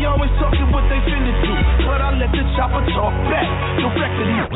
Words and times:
They 0.00 0.06
always 0.06 0.32
talking 0.40 0.72
what 0.72 0.88
they 0.88 0.96
finna 1.12 1.28
do, 1.44 1.52
but 1.84 2.00
I 2.00 2.16
let 2.16 2.32
the 2.32 2.40
chopper 2.56 2.80
talk 2.96 3.12
back. 3.28 3.44
Directing 3.76 4.32
it, 4.32 4.48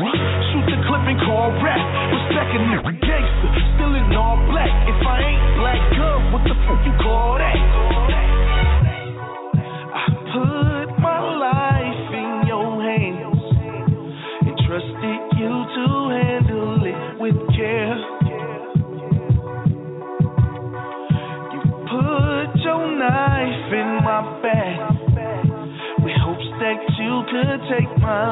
shoot 0.49 0.65
the 0.65 0.77
clip 0.89 1.05
and 1.05 1.21
call 1.21 1.53
rap. 1.61 1.77
Respecting 2.17 2.65
it, 2.73 2.81
gangster, 3.05 3.53
still 3.77 3.93
in 3.93 4.09
all 4.17 4.41
black. 4.49 4.73
If 4.89 5.05
I 5.05 5.21
ain't 5.21 5.45
black, 5.61 5.81
good, 5.93 6.33
what 6.33 6.41
the 6.49 6.55
fuck 6.65 6.81
you 6.81 6.97
call 6.97 7.37
that? 7.37 7.94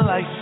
like 0.05 0.32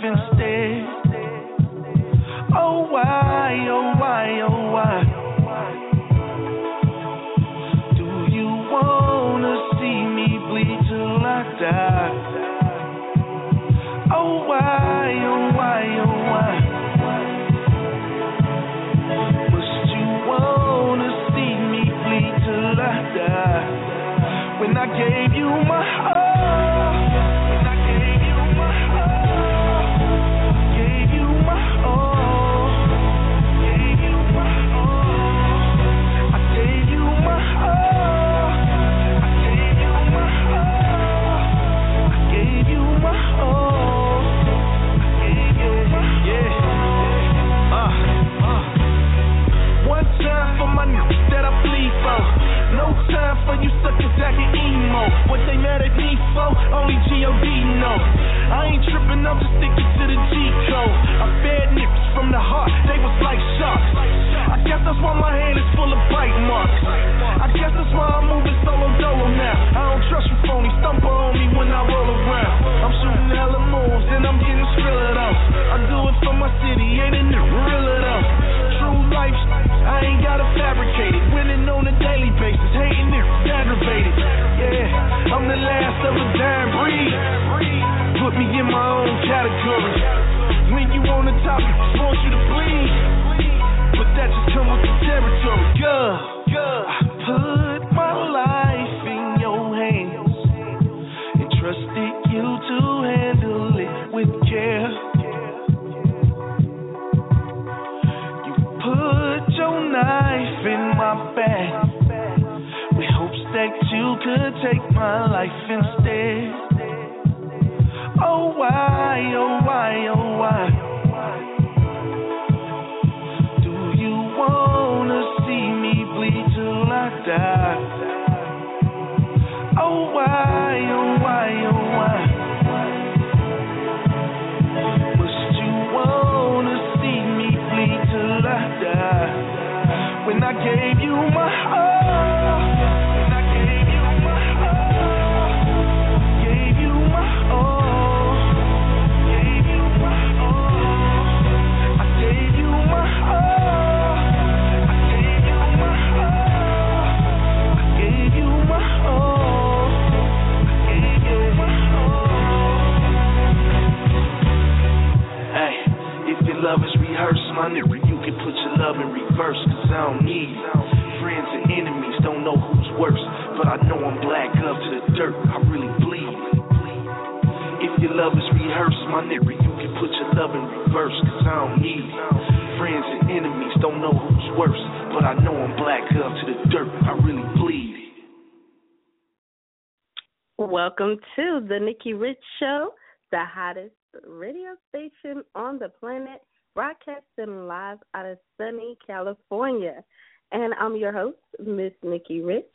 the 191.72 191.80
Nikki 191.80 192.12
Rich 192.12 192.42
Show, 192.60 192.92
the 193.30 193.42
hottest 193.42 193.94
radio 194.26 194.74
station 194.90 195.42
on 195.54 195.78
the 195.78 195.88
planet, 195.88 196.42
broadcasting 196.74 197.66
live 197.66 197.96
out 198.12 198.26
of 198.26 198.36
sunny 198.58 198.98
California. 199.06 200.04
And 200.50 200.74
I'm 200.78 200.96
your 200.96 201.12
host, 201.12 201.38
Miss 201.58 201.94
Nikki 202.02 202.42
Rich. 202.42 202.74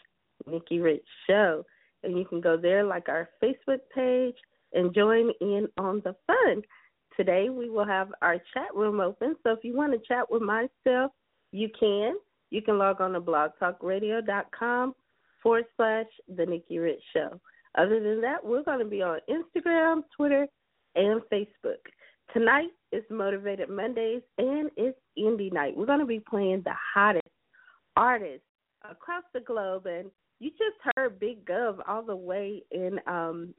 Nikki 0.46 0.80
Rich 0.80 1.06
Show. 1.28 1.66
And 2.04 2.18
you 2.18 2.26
can 2.26 2.42
go 2.42 2.58
there 2.58 2.84
like 2.84 3.10
our 3.10 3.30
Facebook 3.44 3.80
page 3.94 4.36
and 4.74 4.94
join 4.94 5.32
in 5.42 5.68
on 5.78 6.02
the 6.04 6.16
fun. 6.26 6.62
Today 7.16 7.50
we 7.50 7.70
will 7.70 7.86
have 7.86 8.10
our 8.22 8.38
chat 8.54 8.76
room 8.76 9.00
open. 9.00 9.36
So 9.44 9.52
if 9.52 9.64
you 9.64 9.76
want 9.76 9.94
to 9.94 10.00
chat 10.08 10.30
with 10.30 10.42
myself, 10.42 11.12
you 11.52 11.70
can. 11.80 12.16
You 12.50 12.62
can 12.62 12.78
log 12.78 13.02
on 13.02 13.14
to 13.14 13.22
blogtalkradio.com 13.22 14.96
forward 15.42 15.66
slash 15.76 16.06
The 16.36 16.46
Nikki 16.46 16.80
Rich 16.80 17.02
Show. 17.14 17.40
Other 17.78 18.00
than 18.00 18.22
that, 18.22 18.44
we're 18.44 18.64
going 18.64 18.80
to 18.80 18.86
be 18.86 19.02
on 19.02 19.20
Instagram, 19.30 20.02
Twitter, 20.16 20.48
and 20.96 21.22
Facebook. 21.32 21.78
Tonight 22.34 22.70
is 22.92 23.04
Motivated 23.10 23.70
Mondays 23.70 24.22
and 24.38 24.70
it's 24.76 24.98
Indie 25.18 25.52
Night. 25.52 25.78
We're 25.78 25.86
going 25.86 26.00
to 26.00 26.06
be 26.06 26.20
playing 26.20 26.62
the 26.66 26.74
hottest 26.94 27.28
artists 27.96 28.46
across 28.90 29.24
the 29.34 29.40
globe. 29.40 29.86
And 29.86 30.10
you 30.40 30.50
just 30.52 30.78
heard 30.96 31.20
Big 31.20 31.46
Gov 31.46 31.78
all 31.88 32.04
the 32.04 32.16
way 32.16 32.64
in 32.72 33.00
um 33.08 33.54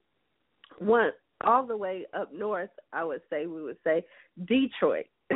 one 0.78 1.12
all 1.44 1.64
the 1.64 1.76
way 1.76 2.04
up 2.14 2.32
north, 2.32 2.70
I 2.92 3.04
would 3.04 3.22
say 3.30 3.46
we 3.46 3.62
would 3.62 3.78
say 3.84 4.04
Detroit. 4.44 5.06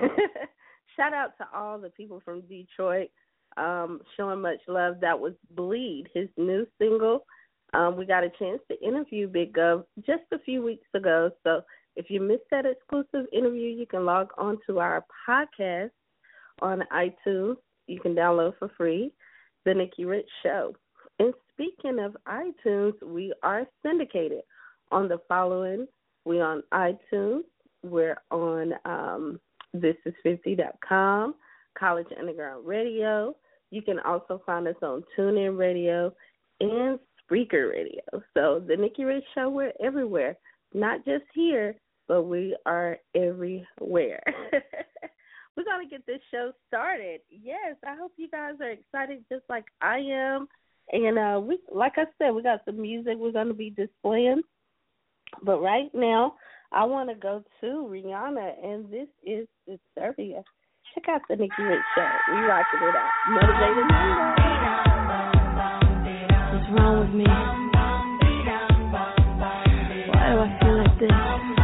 Shout 0.96 1.14
out 1.14 1.36
to 1.38 1.46
all 1.54 1.78
the 1.78 1.90
people 1.90 2.20
from 2.24 2.42
Detroit 2.42 3.08
um, 3.56 4.00
showing 4.16 4.40
much 4.40 4.58
love. 4.68 4.96
That 5.00 5.18
was 5.18 5.34
Bleed, 5.50 6.08
his 6.14 6.28
new 6.36 6.66
single. 6.78 7.24
Um, 7.74 7.96
we 7.96 8.04
got 8.04 8.24
a 8.24 8.30
chance 8.38 8.60
to 8.70 8.86
interview 8.86 9.28
Big 9.28 9.54
Gov 9.54 9.84
just 10.04 10.24
a 10.32 10.38
few 10.40 10.62
weeks 10.62 10.86
ago. 10.94 11.30
So 11.42 11.62
if 11.96 12.10
you 12.10 12.20
missed 12.20 12.42
that 12.50 12.66
exclusive 12.66 13.26
interview, 13.32 13.68
you 13.68 13.86
can 13.86 14.04
log 14.04 14.28
on 14.36 14.58
to 14.66 14.78
our 14.78 15.04
podcast 15.28 15.90
on 16.60 16.82
iTunes. 16.92 17.56
You 17.86 18.00
can 18.00 18.14
download 18.14 18.58
for 18.58 18.70
free 18.76 19.12
The 19.64 19.74
Nikki 19.74 20.04
Rich 20.04 20.28
Show. 20.42 20.74
And 21.18 21.32
speaking 21.52 21.98
of 21.98 22.16
iTunes, 22.26 22.94
we 23.02 23.32
are 23.42 23.66
syndicated 23.84 24.42
on 24.90 25.08
the 25.08 25.18
following. 25.28 25.86
We're 26.24 26.44
on 26.44 26.62
iTunes. 26.72 27.42
We're 27.82 28.18
on 28.30 28.74
um, 28.84 29.40
thisis50.com, 29.76 31.34
College 31.78 32.08
Underground 32.18 32.66
Radio, 32.66 33.34
you 33.70 33.82
can 33.82 33.98
also 34.00 34.42
find 34.44 34.68
us 34.68 34.76
on 34.82 35.02
TuneIn 35.16 35.58
Radio 35.58 36.12
and 36.60 36.98
Spreaker 37.20 37.70
Radio. 37.70 38.02
So 38.34 38.62
the 38.66 38.76
Nikki 38.76 39.04
Rich 39.04 39.24
Show, 39.34 39.48
we're 39.48 39.72
everywhere, 39.82 40.36
not 40.74 41.04
just 41.04 41.24
here, 41.34 41.76
but 42.08 42.24
we 42.24 42.56
are 42.66 42.98
everywhere. 43.14 44.22
we're 45.56 45.64
gonna 45.64 45.88
get 45.88 46.06
this 46.06 46.20
show 46.30 46.52
started. 46.68 47.20
Yes, 47.30 47.76
I 47.86 47.96
hope 47.96 48.12
you 48.16 48.28
guys 48.28 48.54
are 48.60 48.70
excited, 48.70 49.24
just 49.30 49.44
like 49.48 49.64
I 49.80 49.98
am. 49.98 50.48
And 50.90 51.18
uh, 51.18 51.40
we, 51.40 51.58
like 51.72 51.94
I 51.96 52.04
said, 52.18 52.32
we 52.32 52.42
got 52.42 52.64
some 52.64 52.80
music 52.80 53.14
we're 53.16 53.32
gonna 53.32 53.54
be 53.54 53.70
displaying. 53.70 54.42
But 55.42 55.60
right 55.60 55.90
now, 55.94 56.34
I 56.72 56.84
want 56.84 57.08
to 57.10 57.14
go 57.14 57.42
to 57.60 57.66
Rihanna, 57.66 58.64
and 58.64 58.90
this 58.90 59.08
is 59.24 59.46
Disturbia. 59.68 60.42
Check 60.94 61.04
out 61.08 61.22
the 61.26 61.36
Nikki 61.36 61.62
Rich 61.62 61.80
Show. 61.94 62.06
We 62.34 62.40
rocking 62.40 62.80
it 62.82 62.94
out. 62.94 63.08
Motivated 63.30 63.88
What's 66.52 66.68
wrong 66.78 67.00
with 67.00 67.14
me? 67.14 67.24
Why 70.12 70.32
do 70.32 70.38
I 70.38 70.58
feel 70.60 70.76
like 70.76 70.98
this? 71.00 71.61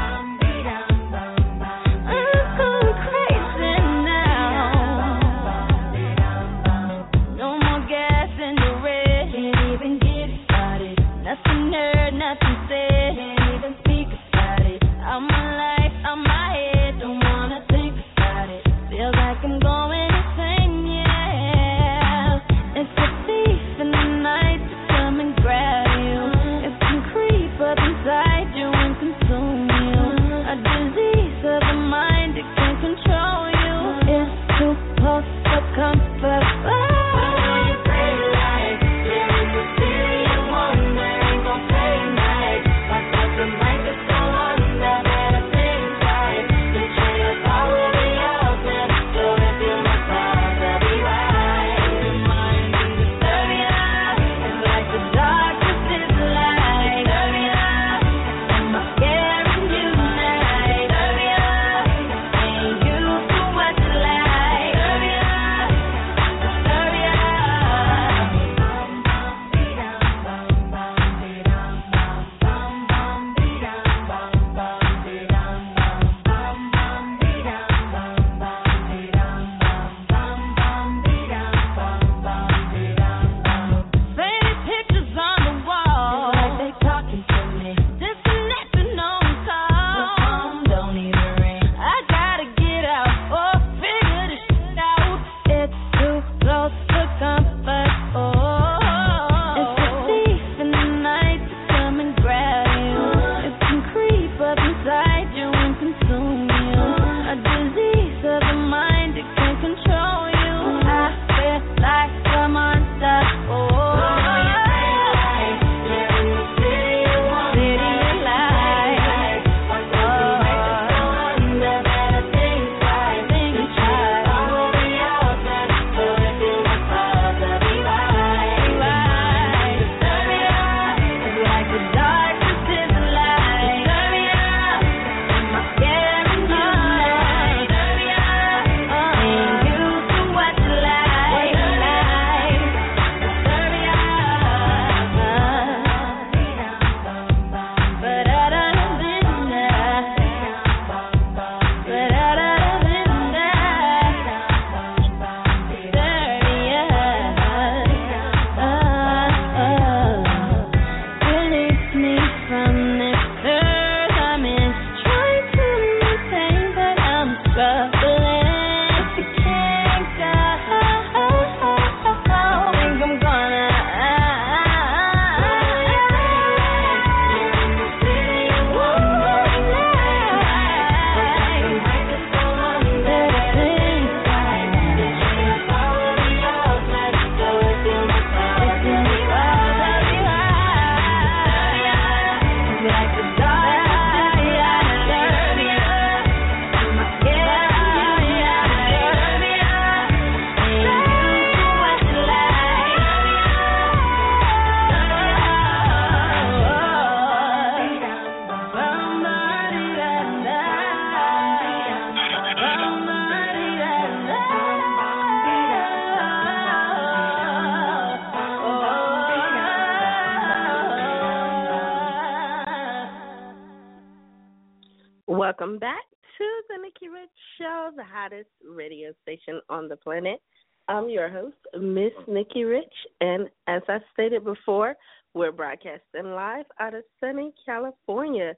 Hottest 228.13 228.49
radio 228.69 229.13
station 229.23 229.61
on 229.69 229.89
the 229.89 229.97
planet. 229.97 230.41
I'm 230.89 231.09
your 231.09 231.29
host, 231.29 231.57
Miss 231.79 232.13
Nikki 232.27 232.65
Rich, 232.65 232.95
and 233.21 233.49
as 233.67 233.83
I 233.89 233.99
stated 234.13 234.45
before, 234.45 234.95
we're 235.35 235.53
broadcasting 235.53 236.25
live 236.25 236.65
out 236.81 236.95
of 236.95 237.05
sunny 237.21 237.53
California. 237.65 238.55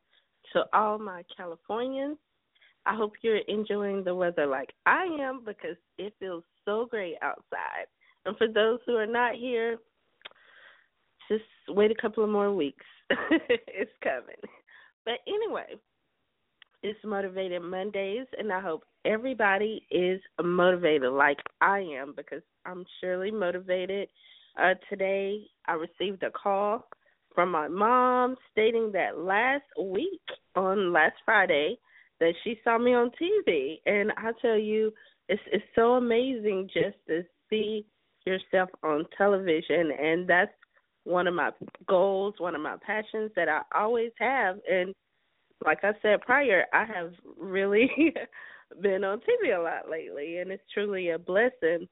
To 0.53 0.65
all 0.73 0.99
my 0.99 1.23
Californians, 1.37 2.17
I 2.87 2.97
hope 2.97 3.13
you're 3.23 3.39
enjoying 3.49 4.03
the 4.03 4.15
weather 4.15 4.47
like 4.47 4.71
I 4.87 5.05
am 5.21 5.43
because 5.45 5.77
it 5.99 6.15
feels 6.19 6.45
so 6.65 6.87
great 6.91 7.17
outside. 7.23 7.87
And 8.25 8.37
for 8.37 8.49
those 8.49 8.79
who 8.87 8.97
are 8.97 9.07
not 9.07 9.35
here, 9.35 9.79
just 11.29 11.45
wait 11.69 11.91
a 11.91 12.01
couple 12.01 12.25
of 12.25 12.31
more 12.31 12.53
weeks. 12.53 12.85
it's 13.31 13.93
coming. 14.03 14.41
But 15.05 15.19
anyway, 15.27 15.77
it's 16.83 16.99
Motivated 17.05 17.63
Mondays, 17.63 18.27
and 18.39 18.53
I 18.53 18.61
hope 18.61 18.85
everybody 19.05 19.87
is 19.91 20.21
motivated 20.43 21.13
like 21.13 21.39
I 21.61 21.81
am 21.81 22.15
because 22.17 22.43
I'm 22.65 22.85
surely 23.01 23.31
motivated. 23.31 24.09
Uh, 24.61 24.75
today, 24.89 25.43
I 25.69 25.75
received 25.75 26.23
a 26.23 26.31
call 26.31 26.89
from 27.35 27.51
my 27.51 27.69
mom 27.69 28.37
stating 28.51 28.91
that 28.93 29.19
last 29.19 29.65
week, 29.81 30.21
on 30.57 30.93
last 30.93 31.17
Friday, 31.25 31.79
that 32.19 32.33
she 32.45 32.59
saw 32.65 32.79
me 32.79 32.95
on 32.95 33.11
TV, 33.21 33.81
and 33.87 34.13
I 34.17 34.33
tell 34.41 34.59
you, 34.59 34.93
it's 35.29 35.43
it's 35.53 35.65
so 35.75 35.95
amazing 35.95 36.69
just 36.73 36.97
to 37.09 37.23
see 37.49 37.87
yourself 38.27 38.71
on 38.83 39.05
television, 39.17 39.93
and 39.99 40.27
that's 40.29 40.53
one 41.05 41.27
of 41.27 41.35
my 41.35 41.51
goals, 41.87 42.35
one 42.39 42.55
of 42.55 42.61
my 42.61 42.77
passions 42.85 43.31
that 43.37 43.49
I 43.49 43.61
always 43.79 44.13
have, 44.19 44.57
and 44.69 44.95
like 45.65 45.85
I 45.85 45.93
said 46.03 46.21
prior, 46.23 46.65
I 46.73 46.85
have 46.85 47.13
really 47.39 47.91
been 48.83 49.05
on 49.05 49.19
TV 49.21 49.57
a 49.57 49.63
lot 49.63 49.91
lately, 49.91 50.39
and 50.39 50.51
it's 50.51 50.63
truly 50.73 51.11
a 51.11 51.19
blessing. 51.19 51.89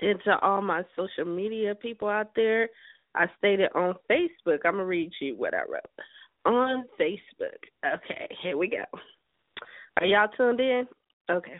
And 0.00 0.20
to 0.24 0.38
all 0.40 0.60
my 0.60 0.82
social 0.94 1.24
media 1.24 1.74
people 1.74 2.08
out 2.08 2.32
there, 2.36 2.68
I 3.14 3.26
stated 3.38 3.70
on 3.74 3.94
Facebook. 4.10 4.58
I'm 4.64 4.72
gonna 4.72 4.84
read 4.84 5.10
you 5.20 5.36
what 5.36 5.54
I 5.54 5.62
wrote 5.62 6.04
on 6.44 6.84
Facebook. 7.00 7.58
Okay, 7.84 8.28
here 8.42 8.56
we 8.56 8.68
go. 8.68 8.84
Are 9.98 10.06
y'all 10.06 10.28
tuned 10.36 10.60
in? 10.60 10.86
Okay. 11.30 11.58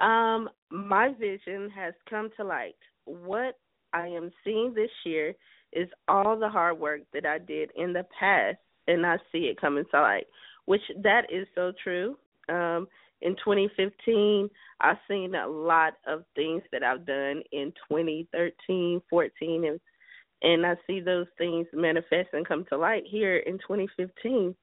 Um, 0.00 0.48
my 0.70 1.12
vision 1.18 1.70
has 1.70 1.94
come 2.10 2.30
to 2.36 2.44
light. 2.44 2.74
What 3.04 3.58
I 3.92 4.08
am 4.08 4.30
seeing 4.44 4.74
this 4.74 4.90
year 5.04 5.34
is 5.72 5.88
all 6.08 6.38
the 6.38 6.48
hard 6.48 6.78
work 6.78 7.02
that 7.14 7.24
I 7.24 7.38
did 7.38 7.70
in 7.76 7.92
the 7.92 8.04
past 8.18 8.58
and 8.88 9.06
I 9.06 9.16
see 9.30 9.46
it 9.46 9.60
coming 9.60 9.84
to 9.90 10.00
light, 10.00 10.26
which 10.66 10.82
that 11.02 11.26
is 11.32 11.46
so 11.54 11.72
true. 11.82 12.16
Um, 12.48 12.88
in 13.20 13.36
2015, 13.36 14.50
I've 14.80 14.96
seen 15.08 15.34
a 15.34 15.46
lot 15.46 15.94
of 16.06 16.24
things 16.34 16.62
that 16.72 16.82
I've 16.82 17.06
done 17.06 17.42
in 17.52 17.72
2013, 17.88 19.00
14, 19.08 19.64
and 19.64 19.80
and 20.44 20.66
I 20.66 20.74
see 20.88 20.98
those 20.98 21.28
things 21.38 21.68
manifest 21.72 22.30
and 22.32 22.46
come 22.46 22.64
to 22.68 22.76
light 22.76 23.04
here 23.06 23.36
in 23.36 23.58
2015. 23.58 24.54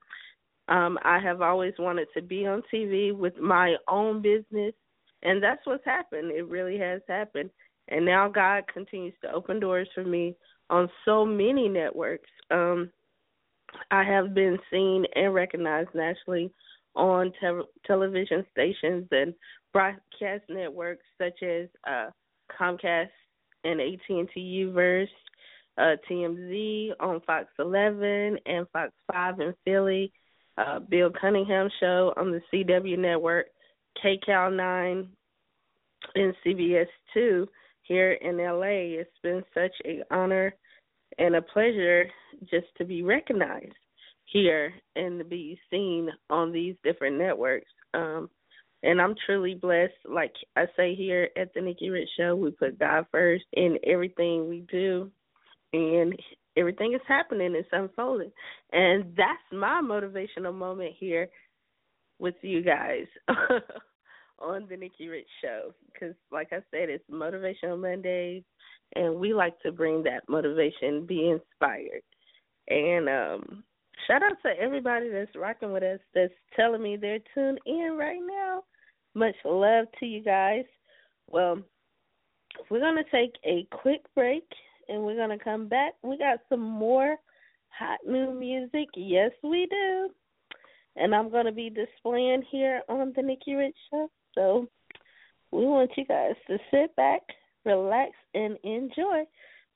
Um, 0.68 0.98
I 1.02 1.18
have 1.18 1.40
always 1.40 1.72
wanted 1.78 2.08
to 2.14 2.20
be 2.20 2.46
on 2.46 2.62
TV 2.72 3.16
with 3.16 3.38
my 3.38 3.76
own 3.88 4.20
business, 4.20 4.74
and 5.22 5.42
that's 5.42 5.64
what's 5.64 5.84
happened. 5.86 6.32
It 6.32 6.46
really 6.48 6.78
has 6.78 7.00
happened. 7.08 7.48
And 7.88 8.04
now 8.04 8.28
God 8.28 8.64
continues 8.72 9.14
to 9.22 9.32
open 9.32 9.58
doors 9.58 9.88
for 9.94 10.04
me 10.04 10.36
on 10.68 10.88
so 11.04 11.24
many 11.24 11.68
networks. 11.68 12.28
Um, 12.50 12.90
I 13.90 14.04
have 14.04 14.34
been 14.34 14.58
seen 14.70 15.04
and 15.14 15.34
recognized 15.34 15.90
nationally 15.94 16.52
on 16.94 17.32
te- 17.40 17.68
television 17.86 18.44
stations 18.50 19.06
and 19.10 19.34
broadcast 19.72 20.44
networks 20.48 21.04
such 21.18 21.42
as 21.42 21.68
uh, 21.86 22.10
Comcast 22.58 23.10
and 23.64 23.80
AT&T 23.80 24.30
Uverse, 24.36 25.06
uh, 25.78 25.96
TMZ 26.10 26.90
on 27.00 27.20
Fox 27.26 27.46
11 27.58 28.38
and 28.46 28.66
Fox 28.72 28.92
5 29.12 29.40
in 29.40 29.54
Philly, 29.64 30.12
uh, 30.58 30.80
Bill 30.80 31.10
Cunningham 31.10 31.68
show 31.78 32.12
on 32.16 32.32
the 32.32 32.42
CW 32.52 32.98
network, 32.98 33.46
KCAL 34.02 34.56
9 34.56 35.08
and 36.14 36.34
CBS 36.44 36.86
2 37.14 37.46
here 37.82 38.12
in 38.12 38.38
LA. 38.38 38.98
It's 39.00 39.10
been 39.22 39.42
such 39.54 39.72
an 39.84 40.02
honor 40.10 40.54
and 41.18 41.36
a 41.36 41.42
pleasure 41.42 42.06
just 42.50 42.66
to 42.78 42.84
be 42.84 43.02
recognized 43.02 43.74
here 44.26 44.72
and 44.96 45.18
to 45.18 45.24
be 45.24 45.58
seen 45.70 46.08
on 46.28 46.52
these 46.52 46.76
different 46.84 47.18
networks. 47.18 47.70
Um, 47.94 48.30
and 48.82 49.00
I'm 49.00 49.14
truly 49.26 49.54
blessed. 49.54 49.92
Like 50.08 50.32
I 50.56 50.64
say 50.76 50.94
here 50.94 51.28
at 51.36 51.52
the 51.54 51.60
Nikki 51.60 51.90
Rich 51.90 52.08
Show, 52.16 52.36
we 52.36 52.50
put 52.50 52.78
God 52.78 53.06
first 53.12 53.44
in 53.52 53.76
everything 53.86 54.48
we 54.48 54.64
do, 54.70 55.10
and 55.72 56.18
everything 56.56 56.94
is 56.94 57.00
happening. 57.06 57.54
It's 57.54 57.68
unfolding, 57.72 58.32
and 58.72 59.14
that's 59.16 59.52
my 59.52 59.82
motivational 59.84 60.54
moment 60.54 60.94
here 60.98 61.28
with 62.18 62.36
you 62.42 62.62
guys 62.62 63.06
on 64.40 64.66
the 64.68 64.76
Nikki 64.76 65.08
Rich 65.08 65.28
Show. 65.42 65.72
Because, 65.92 66.14
like 66.30 66.48
I 66.52 66.60
said, 66.70 66.88
it's 66.88 67.04
Motivational 67.10 67.80
Mondays, 67.80 68.42
and 68.96 69.16
we 69.16 69.32
like 69.34 69.60
to 69.60 69.72
bring 69.72 70.02
that 70.04 70.28
motivation, 70.28 71.06
be 71.06 71.30
inspired. 71.30 72.02
And 72.68 73.08
um 73.08 73.64
shout 74.06 74.22
out 74.22 74.36
to 74.42 74.60
everybody 74.60 75.08
that's 75.08 75.36
rocking 75.36 75.72
with 75.72 75.82
us, 75.82 76.00
that's 76.14 76.32
telling 76.56 76.82
me 76.82 76.96
they're 76.96 77.18
tuned 77.34 77.60
in 77.66 77.96
right 77.98 78.20
now. 78.26 78.64
Much 79.14 79.34
love 79.44 79.86
to 79.98 80.06
you 80.06 80.22
guys. 80.22 80.64
Well, 81.28 81.60
we're 82.70 82.80
going 82.80 82.96
to 82.96 83.10
take 83.10 83.34
a 83.44 83.66
quick 83.72 84.02
break 84.14 84.44
and 84.88 85.02
we're 85.02 85.16
going 85.16 85.36
to 85.36 85.42
come 85.44 85.68
back. 85.68 85.94
We 86.02 86.18
got 86.18 86.38
some 86.48 86.60
more 86.60 87.16
hot 87.68 87.98
new 88.06 88.32
music. 88.32 88.88
Yes, 88.96 89.30
we 89.42 89.66
do. 89.70 90.10
And 90.96 91.14
I'm 91.14 91.30
going 91.30 91.46
to 91.46 91.52
be 91.52 91.70
displaying 91.70 92.42
here 92.50 92.82
on 92.88 93.12
the 93.14 93.22
Nikki 93.22 93.54
Rich 93.54 93.76
Show. 93.90 94.10
So 94.34 94.66
we 95.52 95.64
want 95.64 95.90
you 95.96 96.04
guys 96.04 96.34
to 96.48 96.58
sit 96.70 96.94
back, 96.96 97.22
relax, 97.64 98.12
and 98.34 98.56
enjoy. 98.62 99.24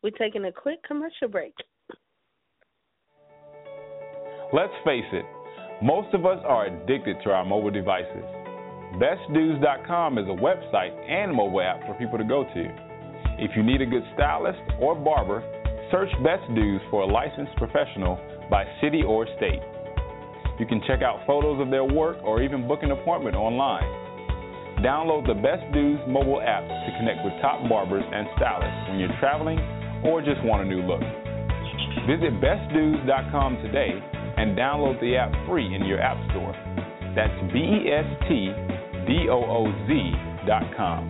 We're 0.02 0.10
taking 0.10 0.44
a 0.44 0.52
quick 0.52 0.82
commercial 0.86 1.28
break. 1.28 1.54
Let's 4.52 4.72
face 4.84 5.08
it, 5.12 5.24
most 5.82 6.14
of 6.14 6.26
us 6.26 6.38
are 6.46 6.66
addicted 6.66 7.16
to 7.24 7.30
our 7.30 7.44
mobile 7.44 7.70
devices. 7.70 8.24
BestDooz.com 9.00 10.18
is 10.18 10.26
a 10.26 10.40
website 10.40 10.94
and 11.10 11.34
mobile 11.34 11.60
app 11.60 11.80
for 11.86 11.94
people 11.94 12.18
to 12.18 12.24
go 12.24 12.44
to. 12.44 12.94
If 13.38 13.50
you 13.56 13.64
need 13.64 13.80
a 13.80 13.86
good 13.86 14.04
stylist 14.14 14.60
or 14.78 14.94
barber, 14.94 15.42
search 15.90 16.10
Best 16.22 16.44
Dooz 16.50 16.78
for 16.90 17.02
a 17.02 17.06
licensed 17.06 17.56
professional 17.56 18.16
by 18.48 18.64
city 18.80 19.02
or 19.02 19.26
state. 19.36 19.60
You 20.60 20.66
can 20.66 20.80
check 20.86 21.02
out 21.02 21.26
photos 21.26 21.60
of 21.60 21.70
their 21.70 21.84
work 21.84 22.18
or 22.22 22.42
even 22.42 22.68
book 22.68 22.84
an 22.84 22.92
appointment 22.92 23.34
online. 23.34 24.03
Download 24.84 25.26
the 25.26 25.32
Best 25.32 25.64
Dooz 25.72 26.06
mobile 26.06 26.42
app 26.42 26.60
to 26.68 26.90
connect 26.98 27.24
with 27.24 27.32
top 27.40 27.66
barbers 27.70 28.04
and 28.04 28.28
stylists 28.36 28.84
when 28.90 28.98
you're 28.98 29.16
traveling 29.18 29.58
or 30.04 30.20
just 30.20 30.44
want 30.44 30.60
a 30.60 30.66
new 30.68 30.82
look. 30.82 31.00
Visit 32.04 32.36
bestdooz.com 32.36 33.56
today 33.64 33.96
and 34.36 34.54
download 34.58 35.00
the 35.00 35.16
app 35.16 35.32
free 35.48 35.74
in 35.74 35.86
your 35.86 36.02
app 36.02 36.18
store. 36.32 36.52
That's 37.16 37.32
B 37.50 37.60
E 37.60 37.92
S 37.96 38.04
T 38.28 38.52
D 39.08 39.26
O 39.30 39.40
O 39.40 39.72
Z.com. 39.88 41.08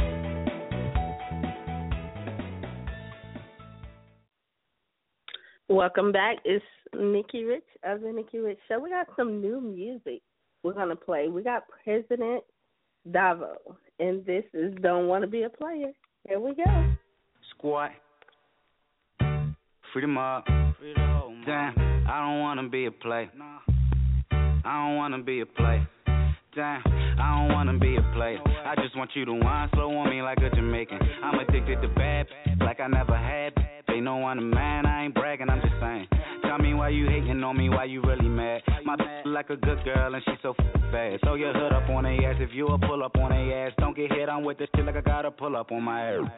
Welcome 5.69 6.13
back. 6.13 6.37
It's 6.45 6.65
Nikki 6.95 7.43
Rich 7.43 7.65
of 7.83 8.03
the 8.03 8.13
Nikki 8.13 8.39
Rich 8.39 8.61
Show. 8.69 8.79
We 8.79 8.91
got 8.91 9.09
some 9.17 9.41
new 9.41 9.61
music 9.61 10.23
we're 10.63 10.75
gonna 10.75 10.97
play. 10.97 11.29
We 11.29 11.43
got 11.43 11.65
President 11.85 12.43
Davo, 13.11 13.57
and 13.99 14.25
this 14.25 14.45
is 14.53 14.75
"Don't 14.81 15.09
Want 15.09 15.23
to 15.23 15.29
Be 15.29 15.43
a 15.43 15.51
Player." 15.51 15.93
Here 16.27 16.41
we 16.41 16.55
go. 16.55 16.65
Squat. 17.51 17.91
Freedom 19.93 20.19
up. 20.19 20.47
Damn, 21.47 21.75
I 22.09 22.21
don't 22.27 22.41
wanna 22.41 22.69
be 22.69 22.87
a 22.87 22.91
play. 22.91 23.31
I 24.31 24.87
don't 24.87 24.97
wanna 24.97 25.23
be 25.23 25.41
a 25.41 25.47
player. 25.47 25.87
Damn, 26.55 26.83
I 27.19 27.39
don't 27.39 27.53
wanna 27.53 27.79
be 27.79 27.97
a 27.97 28.03
player. 28.15 28.41
I 28.65 28.75
just 28.77 28.97
want 28.97 29.11
you 29.15 29.25
to 29.27 29.35
whine 29.35 29.69
slow 29.75 29.95
on 29.97 30.09
me 30.11 30.23
like 30.23 30.39
a 30.39 30.51
Jamaican. 30.51 30.99
I'm 31.23 31.39
addicted 31.39 31.83
to 31.83 31.89
bad, 31.89 32.27
like 32.61 32.81
I 32.81 32.87
never 32.89 33.17
had. 33.17 33.53
They 33.87 34.01
know 34.01 34.25
I'm 34.25 34.39
a 34.39 34.43
man, 34.43 34.87
I 34.87 35.05
ain't 35.05 35.15
bragging, 35.15 35.51
I'm 35.51 35.61
just 35.61 35.75
saying. 35.81 36.09
Tell 36.55 36.63
me 36.63 36.73
why 36.73 36.91
you 36.91 37.07
hating 37.09 37.43
on 37.43 37.59
me, 37.59 37.69
why 37.69 37.83
you 37.83 38.01
really 38.03 38.29
mad? 38.29 38.63
My 38.85 38.95
bitch 38.95 39.27
like 39.27 39.51
a 39.51 39.57
good 39.57 39.83
girl 39.83 40.15
and 40.15 40.23
she 40.25 40.35
so 40.41 40.55
fast. 40.93 41.25
So 41.25 41.35
you 41.35 41.51
hood 41.53 41.73
up 41.73 41.91
on 41.91 42.07
a 42.07 42.11
ass 42.27 42.37
if 42.39 42.51
you 42.53 42.69
a 42.69 42.79
pull 42.79 43.03
up 43.03 43.17
on 43.17 43.33
a 43.33 43.53
ass. 43.53 43.73
Don't 43.79 43.97
get 43.97 44.13
hit 44.13 44.29
on 44.29 44.45
with 44.45 44.59
this 44.59 44.69
shit 44.77 44.85
like 44.85 44.95
I 44.95 45.01
gotta 45.01 45.33
pull 45.33 45.57
up 45.57 45.73
on 45.73 45.83
my 45.83 46.13
ass. 46.13 46.31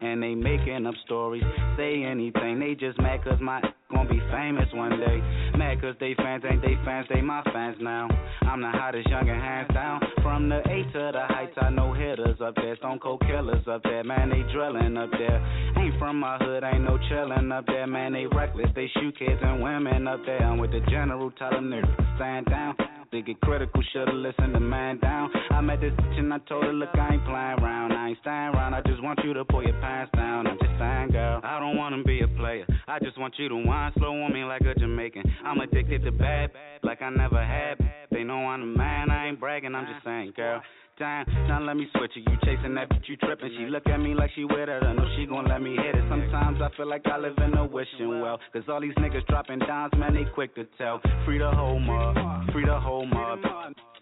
And 0.00 0.22
they 0.22 0.34
making 0.34 0.86
up 0.86 0.94
stories, 1.04 1.42
say 1.76 2.04
anything. 2.04 2.60
They 2.60 2.74
just 2.74 3.00
mad 3.00 3.24
cause 3.24 3.40
my 3.40 3.60
gon' 3.90 4.06
be 4.06 4.20
famous 4.30 4.68
one 4.72 4.98
day. 4.98 5.20
Mad 5.56 5.80
cause 5.80 5.94
they 5.98 6.14
fans 6.14 6.44
ain't 6.48 6.62
they 6.62 6.76
fans, 6.84 7.06
they 7.12 7.20
my 7.20 7.42
fans 7.52 7.76
now. 7.80 8.08
I'm 8.42 8.60
the 8.60 8.70
hottest 8.70 9.08
young 9.08 9.28
and 9.28 9.40
hands 9.40 9.68
down. 9.74 10.00
From 10.22 10.48
the 10.48 10.58
A 10.58 10.92
to 10.92 11.10
the 11.12 11.24
heights, 11.28 11.56
I 11.60 11.70
know 11.70 11.92
hitters 11.92 12.40
up 12.40 12.54
there. 12.56 12.76
Stone 12.76 13.00
cold 13.00 13.22
killers 13.22 13.66
up 13.66 13.82
there, 13.82 14.04
man, 14.04 14.30
they 14.30 14.42
drilling 14.52 14.96
up 14.96 15.10
there. 15.10 15.40
Ain't 15.78 15.98
from 15.98 16.20
my 16.20 16.38
hood, 16.38 16.62
ain't 16.64 16.84
no 16.84 16.98
chillin' 17.10 17.52
up 17.56 17.66
there, 17.66 17.86
man, 17.86 18.12
they 18.12 18.26
reckless. 18.26 18.68
They 18.74 18.88
shoot 19.00 19.18
kids 19.18 19.40
and 19.42 19.62
women 19.62 20.06
up 20.06 20.20
there. 20.26 20.42
I'm 20.42 20.58
with 20.58 20.70
the 20.70 20.80
general, 20.90 21.30
tell 21.32 21.50
them 21.50 21.70
to 21.70 21.82
stand 22.16 22.46
down. 22.46 22.76
They 23.10 23.22
get 23.22 23.40
critical, 23.40 23.82
should've 23.92 24.14
listened 24.14 24.52
to 24.52 24.60
man 24.60 24.98
down. 24.98 25.30
I 25.50 25.62
met 25.62 25.80
this 25.80 25.92
bitch 25.92 26.18
and 26.18 26.32
I 26.32 26.38
told 26.40 26.64
her, 26.64 26.72
look, 26.72 26.90
I 26.94 27.14
ain't 27.14 27.24
playing 27.24 27.58
around. 27.58 27.92
I 27.92 28.08
ain't 28.08 28.18
staying 28.20 28.54
around, 28.54 28.74
I 28.74 28.82
just 28.82 29.02
want 29.02 29.20
you 29.24 29.32
to 29.32 29.44
pull 29.46 29.62
your 29.62 29.78
pants 29.80 30.12
down. 30.14 30.46
I'm 30.46 30.58
just 30.58 30.78
saying, 30.78 31.10
girl, 31.12 31.40
I 31.42 31.58
don't 31.58 31.76
wanna 31.76 32.02
be 32.04 32.20
a 32.20 32.28
player. 32.28 32.66
I 32.86 32.98
just 32.98 33.18
want 33.18 33.34
you 33.38 33.48
to 33.48 33.56
whine 33.56 33.92
slow 33.96 34.12
on 34.12 34.32
me 34.32 34.44
like 34.44 34.62
a 34.62 34.74
Jamaican. 34.78 35.22
I'm 35.44 35.60
addicted 35.60 36.04
to 36.04 36.12
bad, 36.12 36.50
like 36.82 37.00
I 37.00 37.08
never 37.08 37.42
had. 37.42 37.78
They 38.18 38.24
know 38.24 38.34
I'm 38.34 38.62
a 38.62 38.66
man, 38.66 39.10
I 39.10 39.28
ain't 39.28 39.38
bragging, 39.38 39.76
I'm 39.76 39.86
just 39.86 40.04
saying, 40.04 40.32
girl 40.34 40.60
time. 40.98 41.24
Now 41.46 41.62
let 41.62 41.76
me 41.76 41.86
switch 41.96 42.10
it. 42.16 42.28
You 42.28 42.36
chasing 42.42 42.74
that 42.74 42.90
bitch, 42.90 43.08
you 43.08 43.16
tripping. 43.16 43.54
She 43.56 43.66
look 43.66 43.86
at 43.86 43.98
me 43.98 44.14
like 44.14 44.30
she 44.34 44.42
with 44.44 44.68
it. 44.68 44.82
I 44.82 44.92
know 44.92 45.06
she 45.16 45.26
gon' 45.26 45.46
let 45.46 45.62
me 45.62 45.76
hit 45.76 45.94
it. 45.94 46.02
Sometimes 46.10 46.60
I 46.60 46.68
feel 46.76 46.88
like 46.88 47.06
I 47.06 47.18
live 47.18 47.38
in 47.38 47.56
a 47.56 47.64
wishing 47.64 48.20
well. 48.20 48.40
Cause 48.52 48.64
all 48.68 48.80
these 48.80 48.94
niggas 48.94 49.24
dropping 49.28 49.60
dimes, 49.60 49.92
man, 49.96 50.14
they 50.14 50.24
quick 50.34 50.56
to 50.56 50.66
tell. 50.76 51.00
Free 51.24 51.38
the 51.38 51.48
whole 51.48 51.78
mob, 51.78 52.50
free 52.52 52.66
the 52.66 52.80
whole 52.80 53.06
mob. 53.06 53.38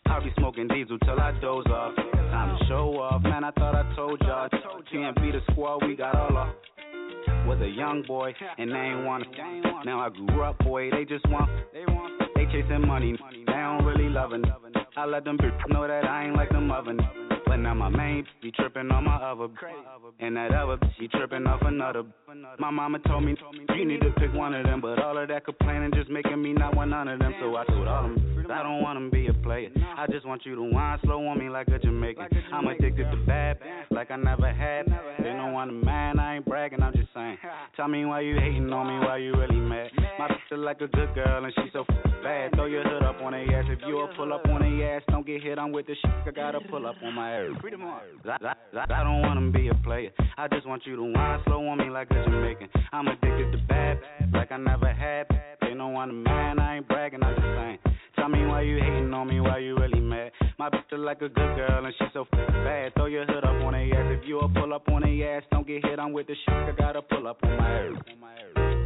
I'll 0.07 0.25
be 0.25 0.33
smoking 0.39 0.69
diesel 0.69 0.99
till 1.01 1.21
I 1.21 1.39
doze 1.41 1.67
off. 1.67 1.95
Time 1.97 2.59
to 2.59 2.65
show 2.67 2.99
off, 2.99 3.23
man. 3.23 3.45
I 3.45 3.51
thought 3.51 3.75
I 3.75 3.95
told 3.95 4.19
y'all. 4.23 4.49
TNB 4.91 5.33
the 5.33 5.41
squad, 5.53 5.87
we 5.87 5.95
got 5.97 6.17
all 6.17 6.37
off. 6.37 6.55
Was 7.47 7.61
a 7.61 7.69
young 7.69 8.03
boy 8.09 8.33
and 8.57 8.71
they 8.71 8.77
ain't 8.77 9.05
wanna. 9.05 9.27
Now 9.85 10.01
I 10.01 10.09
grew 10.09 10.43
up, 10.43 10.59
boy. 10.61 10.91
They 10.91 11.05
just 11.05 11.29
want. 11.29 11.51
They 11.73 11.85
chasing 12.57 12.87
money. 12.87 13.17
They 13.47 13.53
don't 13.53 13.85
really 13.85 14.09
loving. 14.09 14.45
I 14.97 15.05
let 15.05 15.25
them 15.25 15.39
know 15.69 15.87
that 15.87 16.05
I 16.05 16.25
ain't 16.27 16.37
like 16.37 16.51
them 16.51 16.71
oven. 16.71 16.99
But 17.47 17.57
now 17.57 17.75
my 17.75 17.89
main 17.89 18.25
be 18.43 18.51
tripping 18.51 18.91
on 18.91 19.05
my 19.05 19.17
other, 19.17 19.49
and 20.21 20.37
that 20.37 20.53
other 20.53 20.79
she 20.99 21.09
tripping 21.09 21.47
off 21.47 21.63
another. 21.63 22.05
My 22.59 22.71
mama 22.71 22.99
told 23.01 23.25
me 23.25 23.37
you 23.75 23.85
need 23.85 24.01
to 24.01 24.11
pick 24.19 24.33
one 24.33 24.55
of 24.55 24.65
them, 24.65 24.81
but 24.81 25.01
all 25.01 25.17
of 25.17 25.29
that 25.29 25.45
complaining 25.45 25.93
just 25.95 26.11
making 26.11 26.43
me 26.43 26.53
not 26.53 26.75
want 26.75 26.91
none 26.91 27.09
of 27.09 27.19
them. 27.19 27.35
So 27.41 27.57
I 27.57 27.65
told 27.67 27.87
all 27.87 28.07
of 28.07 28.15
them 28.15 28.36
I 28.51 28.63
don't 28.63 28.83
wanna 28.83 29.11
be 29.11 29.27
a 29.29 29.35
player. 29.35 29.71
I 29.97 30.07
just 30.07 30.27
want 30.27 30.45
you 30.45 30.55
to 30.55 30.63
whine 30.63 30.99
slow 31.05 31.27
on 31.27 31.39
me 31.39 31.49
like 31.49 31.69
a 31.69 31.79
Jamaican. 31.79 32.29
I'm 32.53 32.67
addicted 32.69 33.11
to 33.11 33.17
bad, 33.27 33.59
like 33.91 34.11
I 34.11 34.17
never 34.17 34.53
had. 34.53 34.87
They 35.19 35.33
know 35.33 35.57
I'm 35.57 35.71
a 35.71 35.73
man, 35.73 36.19
I 36.19 36.37
ain't 36.37 36.45
bragging, 36.47 36.83
I'm 36.83 36.93
just 36.93 37.09
saying. 37.15 37.39
Tell 37.77 37.89
me 37.89 38.05
why 38.05 38.21
you 38.21 38.37
hating 38.37 38.73
on 38.73 38.87
me, 38.87 39.07
why 39.07 39.19
you 39.19 39.35
really 39.35 39.57
mad. 39.57 39.91
My 40.19 40.29
bitch 40.29 40.53
is 40.53 40.59
like 40.59 40.81
a 40.81 40.89
good 40.89 41.15
girl 41.15 41.45
and 41.45 41.53
she 41.55 41.63
so 41.73 41.85
bad. 42.23 42.53
Throw 42.55 42.67
your 42.67 42.83
hood 42.83 43.03
up 43.03 43.21
on 43.23 43.33
her 43.33 43.41
ass. 43.41 43.65
If 43.69 43.81
you 43.87 43.99
a 44.01 44.15
pull 44.17 44.33
up 44.33 44.47
on 44.47 44.63
her 44.63 44.97
ass, 44.97 45.03
don't 45.09 45.27
get 45.27 45.43
hit. 45.43 45.59
I'm 45.59 45.73
with 45.73 45.87
the 45.87 45.95
shit. 45.95 46.11
I 46.27 46.31
gotta 46.31 46.61
pull 46.61 46.87
up 46.87 46.97
on 47.03 47.15
my 47.15 47.33
ass. 47.37 47.51
I, 48.25 48.55
I, 48.75 48.85
I, 49.01 49.05
don't 49.05 49.23
wanna 49.23 49.51
be 49.51 49.69
a 49.69 49.75
player. 49.75 50.11
I 50.37 50.49
just 50.49 50.67
want 50.67 50.87
you 50.87 50.97
to 50.97 51.03
whine 51.03 51.41
slow 51.47 51.67
on 51.69 51.79
me 51.79 51.91
like 51.91 52.11
a 52.11 52.25
Jamaican. 52.25 52.69
I'm 52.93 53.09
addicted 53.09 53.53
to 53.53 53.59
bad, 53.69 53.99
like 54.33 54.53
I 54.53 54.57
never 54.57 54.93
had. 54.93 55.27
They 55.61 55.75
know 55.75 55.97
I'm 55.97 56.11
a 56.11 56.13
man, 56.13 56.59
I 56.59 56.77
ain't 56.77 56.89
bragging, 56.89 57.23
I'm 57.23 57.35
just 57.35 57.47
saying. 57.47 57.79
Tell 58.17 58.29
me 58.29 58.47
why 58.47 58.63
you 58.63 58.77
hating 58.77 59.13
on 59.13 59.29
me, 59.29 59.41
why 59.41 59.59
you 59.59 59.77
really 59.77 60.01
mad. 60.01 60.33
My 60.59 60.69
bitch 60.71 60.93
is 60.93 60.99
like 60.99 61.19
a 61.19 61.29
good 61.29 61.57
girl 61.57 61.85
and 61.85 61.95
she 61.99 62.05
so 62.13 62.27
bad. 62.33 62.95
Throw 62.95 63.07
your 63.07 63.27
hood 63.27 63.45
up 63.45 63.63
on 63.63 63.75
her 63.75 63.81
ass. 63.81 64.19
If 64.21 64.29
you 64.29 64.41
a 64.41 64.49
pull 64.49 64.73
up 64.73 64.89
on 64.89 65.03
her 65.03 65.37
ass, 65.37 65.43
don't 65.51 65.67
get 65.67 65.85
hit. 65.85 65.99
I'm 65.99 66.13
with 66.13 66.27
the 66.27 66.35
shit. 66.35 66.55
I 66.55 66.73
gotta 66.77 67.03
pull 67.03 67.27
up 67.29 67.39
on 67.43 67.57
my 67.57 67.81
ass. 67.81 68.86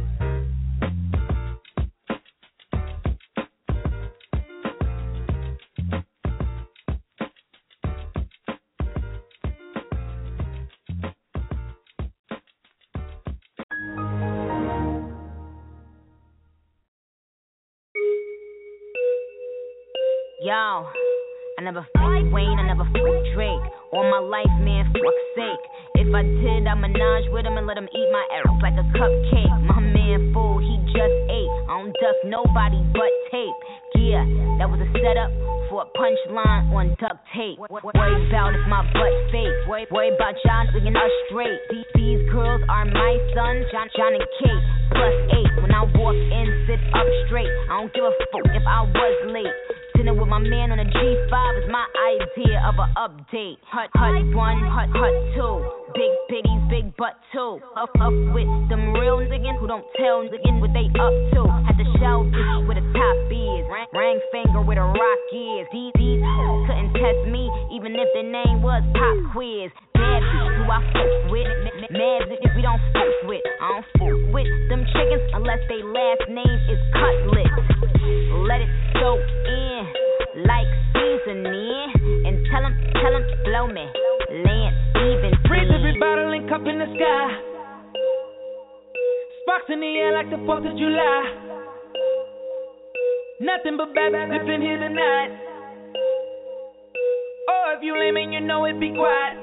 Yo, 20.51 20.83
I 21.55 21.63
never 21.63 21.79
fucked 21.95 22.27
Wayne, 22.35 22.59
I 22.59 22.67
never 22.67 22.83
fucked 22.83 23.23
Drake. 23.31 23.63
All 23.95 24.03
my 24.03 24.19
life, 24.19 24.51
man, 24.59 24.83
fuck's 24.91 25.27
sake. 25.31 25.63
If 25.95 26.11
I 26.11 26.27
did, 26.27 26.67
I 26.67 26.75
menage 26.75 27.31
with 27.31 27.47
him 27.47 27.55
and 27.55 27.63
let 27.63 27.79
him 27.79 27.87
eat 27.87 28.09
my 28.11 28.25
arrows 28.35 28.59
like 28.59 28.75
a 28.75 28.83
cupcake. 28.91 29.47
My 29.71 29.79
man 29.79 30.35
fool, 30.35 30.59
he 30.59 30.75
just 30.91 31.15
ate. 31.31 31.51
I 31.71 31.79
don't 31.79 31.95
duck 32.03 32.19
nobody 32.27 32.83
but 32.91 33.07
tape. 33.31 33.55
Yeah, 33.95 34.27
that 34.59 34.67
was 34.67 34.83
a 34.83 34.91
setup 34.91 35.31
for 35.71 35.87
a 35.87 35.89
punchline 35.95 36.67
on 36.75 36.99
duct 36.99 37.23
tape. 37.31 37.55
Worry 37.71 38.19
about 38.27 38.51
if 38.51 38.67
my 38.67 38.83
butt 38.91 39.15
fake. 39.31 39.55
Worry 39.71 39.87
about 39.87 40.35
y'all 40.43 40.67
looking 40.75 40.99
us 40.99 41.15
straight. 41.31 41.63
These, 41.71 41.87
these 41.95 42.21
girls 42.27 42.59
are 42.67 42.83
my 42.91 43.15
sons, 43.31 43.71
Jon, 43.71 43.87
Jon 43.95 44.19
and 44.19 44.27
Kate. 44.43 44.63
Plus 44.99 45.15
eight. 45.31 45.51
When 45.63 45.71
I 45.71 45.87
walk 45.95 46.19
in, 46.19 46.47
sit 46.67 46.83
up 46.91 47.07
straight. 47.31 47.47
I 47.71 47.79
don't 47.79 47.93
give 47.95 48.03
a 48.03 48.11
fuck 48.35 48.51
if 48.51 48.67
I 48.67 48.83
was 48.83 49.15
late. 49.31 49.70
Dinner 50.01 50.17
with 50.17 50.33
my 50.33 50.41
man 50.41 50.73
on 50.73 50.81
a 50.81 50.87
G5 50.89 51.37
is 51.61 51.69
my 51.69 51.85
idea 52.09 52.57
of 52.65 52.73
an 52.81 52.89
update. 52.97 53.61
Hut, 53.69 53.85
hut 53.93 54.17
one, 54.33 54.57
hut, 54.65 54.89
hut 54.97 55.13
two. 55.37 55.61
Big 55.93 56.09
bitties, 56.25 56.61
big 56.73 56.89
butt 56.97 57.21
too. 57.29 57.61
Up, 57.77 57.93
up 58.01 58.09
with 58.33 58.49
them 58.65 58.97
real 58.97 59.21
niggas 59.21 59.61
who 59.61 59.69
don't 59.69 59.85
tell 60.01 60.25
niggas 60.25 60.57
what 60.57 60.73
they 60.73 60.89
up 60.97 61.13
to. 61.37 61.45
Had 61.69 61.77
to 61.77 61.85
show 62.01 62.25
bitch 62.25 62.65
where 62.65 62.81
the 62.81 62.87
top 62.97 63.29
is. 63.29 63.61
Ring 63.93 64.17
finger 64.33 64.65
where 64.65 64.81
the 64.81 64.89
rock 64.89 65.21
is. 65.37 65.69
These, 65.69 65.93
couldn't 65.93 66.97
test 66.97 67.21
me 67.29 67.45
even 67.69 67.93
if 67.93 68.09
the 68.17 68.25
name 68.25 68.65
was 68.65 68.81
Pop 68.97 69.17
Quiz. 69.37 69.69
Bad 69.93 70.25
bitch 70.33 70.49
who 70.57 70.65
I 70.65 70.81
fuck 70.97 71.13
with. 71.29 71.45
Mad 71.93 72.25
bitches 72.25 72.49
we 72.57 72.65
don't 72.65 72.81
fuck 72.89 73.29
with. 73.29 73.45
I 73.61 73.77
don't 73.77 73.85
fuck 74.01 74.17
with 74.33 74.49
them 74.65 74.81
chickens 74.81 75.29
unless 75.37 75.61
they 75.69 75.85
last 75.85 76.25
name 76.25 76.57
is 76.73 76.81
Cutlet. 76.89 77.80
Let 78.47 78.61
it 78.61 78.71
soak 78.99 79.21
in 79.21 79.81
like 80.47 80.71
seasoning. 80.93 82.27
And 82.27 82.45
tell 82.49 82.63
them, 82.63 82.75
tell 82.99 83.13
them, 83.13 83.25
blow 83.43 83.67
me. 83.67 83.85
Land 84.45 84.75
even. 84.95 85.31
Raise 85.49 85.71
every 85.73 85.97
bottle 85.99 86.31
and 86.31 86.47
cup 86.47 86.61
in 86.67 86.79
the 86.79 86.87
sky. 86.95 87.27
Sparks 89.43 89.69
in 89.69 89.79
the 89.79 89.91
air 89.97 90.13
like 90.13 90.29
the 90.29 90.37
4th 90.47 90.69
of 90.69 90.77
July. 90.77 91.23
Nothing 93.41 93.75
but 93.75 93.93
bad 93.95 94.13
dipping 94.13 94.61
here 94.61 94.77
tonight. 94.77 95.31
Oh, 97.49 97.73
if 97.75 97.83
you 97.83 97.97
lame 97.97 98.17
and 98.17 98.33
you 98.33 98.39
know 98.39 98.65
it, 98.65 98.79
be 98.79 98.93
quiet. 98.93 99.37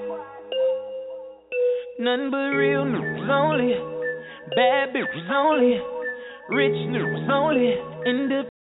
Nothing 1.99 2.31
but 2.31 2.55
real 2.55 2.85
news 2.85 3.29
only. 3.29 3.75
Bad 4.55 4.95
bitches 4.95 5.31
only. 5.31 5.81
Rich 6.49 6.89
news 6.89 7.29
only. 7.29 7.75
Independent. 8.07 8.58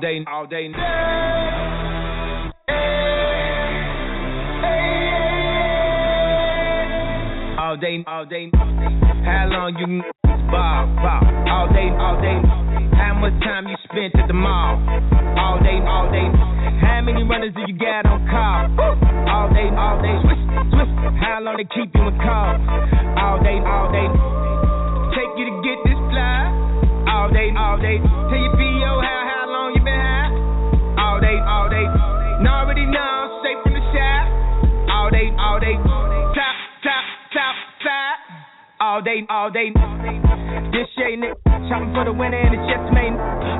Day, 0.00 0.24
all 0.26 0.46
day. 0.46 0.72
All 7.60 7.76
day, 7.76 8.04
all 8.06 8.24
day. 8.24 8.50
How 9.24 9.46
long 9.52 9.76
you 9.76 10.02
ball, 10.48 10.88
ball? 11.04 11.20
All 11.52 11.68
day, 11.68 11.92
all 12.00 12.16
day. 12.16 12.40
How 12.96 13.12
much 13.20 13.36
time 13.44 13.68
you 13.68 13.76
spent 13.84 14.16
at 14.16 14.26
the 14.26 14.32
mall? 14.32 14.80
All 15.36 15.60
day, 15.60 15.76
all 15.84 16.08
day. 16.08 16.28
How 16.80 17.02
many 17.04 17.22
runners 17.22 17.52
do 17.54 17.60
you 17.68 17.76
got 17.76 18.06
on 18.06 18.24
call? 18.32 18.72
All 19.28 19.52
day, 19.52 19.68
all 19.76 20.00
day. 20.00 20.16
How 21.20 21.40
long 21.42 21.60
they 21.60 21.68
keep 21.68 21.92
you 21.94 22.08
in 22.08 22.16
call? 22.24 22.56
All 23.20 23.38
day, 23.44 23.60
all 23.68 23.92
day. 23.92 24.08
Take 25.12 25.36
you 25.36 25.44
to 25.44 25.54
get 25.60 25.78
this 25.84 26.00
fly. 26.08 26.48
All 27.04 27.28
day, 27.28 27.52
all 27.52 27.76
day. 27.76 28.00
Tell 28.00 28.40
your 28.40 28.56
PO 28.56 28.92
how 29.04 29.29
All 38.90 39.00
day, 39.00 39.24
all 39.30 39.52
day. 39.52 39.70
This 40.70 40.86
shit, 40.94 41.18
nigga. 41.18 41.34
Shopping 41.66 41.90
for 41.94 42.06
the 42.06 42.14
winner 42.14 42.38
and 42.38 42.54
it's 42.54 42.66
just 42.70 42.86
made. 42.94 43.14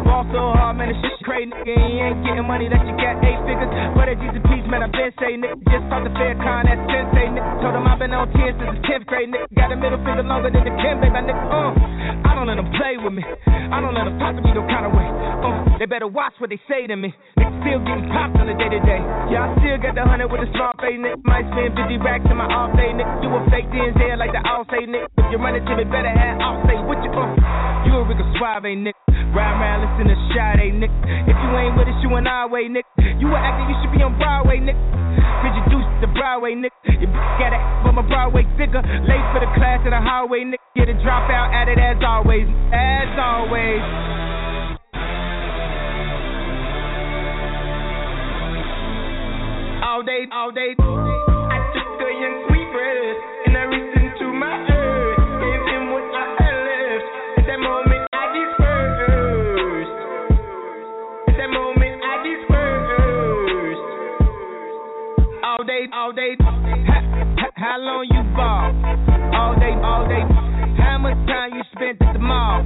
Ball 0.07 0.27
so 0.31 0.55
hard, 0.55 0.79
man, 0.79 0.95
it's 0.95 1.03
just 1.03 1.23
crazy, 1.27 1.51
nigga. 1.51 1.75
You 1.75 2.03
ain't 2.07 2.23
getting 2.23 2.47
money 2.47 2.71
that 2.71 2.83
you 2.87 2.95
got 2.95 3.19
eight 3.23 3.39
figures. 3.47 3.71
But 3.99 4.07
it's 4.11 4.23
easy 4.23 4.39
piece, 4.47 4.67
man. 4.71 4.87
I 4.87 4.89
been 4.91 5.11
saying, 5.19 5.43
nigga. 5.43 5.59
Just 5.71 5.91
talk 5.91 6.07
the 6.07 6.15
fair 6.15 6.39
con, 6.39 6.71
that's 6.71 6.79
sensei, 6.87 7.35
nigga. 7.35 7.63
Told 7.63 7.75
him 7.75 7.87
i 7.87 7.99
been 7.99 8.15
on 8.15 8.31
10 8.31 8.63
since 8.63 8.71
the 8.79 8.83
10th 8.87 9.05
grade, 9.11 9.31
nigga. 9.31 9.47
Got 9.59 9.75
a 9.75 9.79
middle 9.79 9.99
finger 10.07 10.23
longer 10.23 10.55
than 10.55 10.63
the 10.63 10.75
Kim, 10.79 11.03
baby, 11.03 11.19
nigga. 11.19 11.35
Uh, 11.51 12.31
I 12.31 12.39
don't 12.39 12.47
let 12.47 12.63
them 12.63 12.71
play 12.79 12.95
with 12.95 13.15
me. 13.15 13.27
I 13.27 13.83
don't 13.83 13.95
let 13.95 14.07
them 14.07 14.15
talk 14.23 14.39
to 14.39 14.43
me 14.43 14.55
no 14.55 14.63
kind 14.71 14.87
of 14.87 14.95
way. 14.95 15.07
Uh, 15.11 15.83
they 15.83 15.91
better 15.91 16.07
watch 16.07 16.35
what 16.39 16.55
they 16.55 16.63
say 16.71 16.87
to 16.87 16.95
me. 16.95 17.11
Niggas 17.39 17.59
still 17.67 17.83
getting 17.83 18.07
popped 18.15 18.39
on 18.39 18.47
the 18.47 18.55
day 18.55 18.71
to 18.71 18.81
day. 18.87 19.03
Yeah, 19.35 19.51
I 19.51 19.59
still 19.59 19.79
got 19.83 19.99
the 19.99 20.07
hundred 20.07 20.31
with 20.31 20.47
a 20.47 20.51
small 20.55 20.75
face, 20.79 20.95
nigga. 20.95 21.19
Might 21.27 21.47
spend 21.51 21.75
50 21.75 22.07
racks 22.07 22.27
in 22.31 22.39
my 22.39 22.47
off 22.47 22.71
day, 22.79 22.95
nigga. 22.95 23.27
You 23.27 23.35
a 23.35 23.41
fake 23.51 23.67
DNZ 23.75 23.99
like 24.15 24.31
the 24.31 24.43
all 24.47 24.63
say, 24.71 24.87
nigga. 24.87 25.11
If 25.19 25.27
you 25.35 25.39
run 25.43 25.59
it 25.59 25.67
to 25.67 25.73
me, 25.75 25.85
better 25.91 26.11
have 26.13 26.39
all 26.39 26.63
say 26.69 26.79
what 26.79 27.00
You 27.11 27.93
a 27.99 28.07
Rico 28.07 28.23
Suave, 28.39 28.71
nigga. 28.71 28.95
Ride 29.35 29.55
around, 29.59 29.83
listen 29.83 30.07
to 30.11 30.19
Sade, 30.31 30.75
nigga. 30.79 30.95
If 31.27 31.35
you 31.35 31.51
ain't 31.59 31.75
with 31.75 31.91
us, 31.91 31.99
you 32.03 32.15
an 32.15 32.27
our 32.27 32.49
way, 32.49 32.71
nigga. 32.71 32.87
You 33.19 33.27
a 33.35 33.39
actor, 33.39 33.67
you 33.67 33.75
should 33.83 33.91
be 33.91 34.03
on 34.03 34.15
Broadway, 34.19 34.59
nigga. 34.63 34.79
Introduce 35.43 35.87
the 36.01 36.07
Broadway, 36.15 36.55
nigga. 36.55 36.71
You 36.87 37.07
got 37.39 37.51
it 37.51 37.63
from 37.83 37.99
a 37.99 38.07
Broadway 38.07 38.47
figure. 38.55 38.83
Late 38.83 39.27
for 39.35 39.43
the 39.43 39.51
class 39.59 39.83
in 39.85 39.91
the 39.91 39.99
hallway, 39.99 40.47
nigga. 40.47 40.63
Get 40.77 40.89
a 40.89 40.95
dropout 41.03 41.51
at 41.51 41.67
it 41.67 41.79
as 41.79 41.99
always. 42.07 42.47
As 42.71 43.11
always. 43.19 43.83
All 49.83 50.03
day, 50.07 50.27
all 50.31 50.53
day. 50.53 51.10
How 67.61 67.77
long 67.79 68.09
you 68.09 68.23
ball? 68.33 68.73
All 69.37 69.55
day, 69.61 69.77
all 69.85 70.09
day. 70.09 70.25
How 70.81 70.97
much 70.97 71.17
time 71.29 71.53
you 71.55 71.63
spent 71.77 72.01
at 72.01 72.13
the 72.17 72.19
mall? 72.19 72.65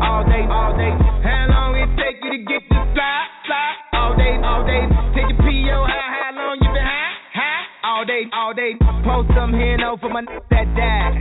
All 0.00 0.24
day, 0.24 0.44
all 0.48 0.72
day. 0.76 0.92
How 1.20 1.44
long 1.52 1.76
it 1.76 1.92
take 2.00 2.24
you 2.24 2.30
to 2.32 2.40
get 2.48 2.62
this 2.72 2.86
fly, 2.96 3.20
fly? 3.44 3.68
All 4.00 4.16
day, 4.16 4.34
all 4.40 4.64
day. 4.64 4.84
Take 5.12 5.28
your 5.28 5.40
PO, 5.44 5.76
how, 5.84 6.06
how 6.08 6.30
long 6.32 6.56
you 6.56 6.68
been 6.72 6.80
high, 6.88 7.12
high? 7.36 7.62
All 7.84 8.04
day, 8.08 8.22
all 8.32 8.52
day. 8.56 8.72
Post 9.04 9.28
some 9.36 9.52
here 9.52 9.76
no 9.76 9.96
for 10.00 10.08
my 10.08 10.24
n- 10.24 10.40
that 10.50 10.66
died. 10.72 11.14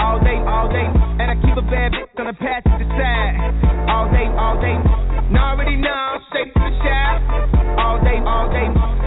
All 0.00 0.18
day, 0.24 0.40
all 0.48 0.68
day. 0.72 0.88
And 1.20 1.28
I 1.30 1.36
keep 1.44 1.56
a 1.60 1.64
bad 1.68 1.92
bitch 1.92 2.16
on 2.16 2.26
the 2.32 2.36
passenger 2.40 2.88
side. 2.96 3.34
All 3.92 4.08
day, 4.08 4.28
all 4.40 4.56
day. 4.56 4.76
Now 5.28 5.52
already 5.52 5.76
know, 5.76 6.16
straight 6.32 6.48
to 6.52 6.60
the 6.64 6.72
shop. 6.80 7.20
All 7.76 8.00
day, 8.00 8.18
all 8.24 8.48
day. 8.48 9.03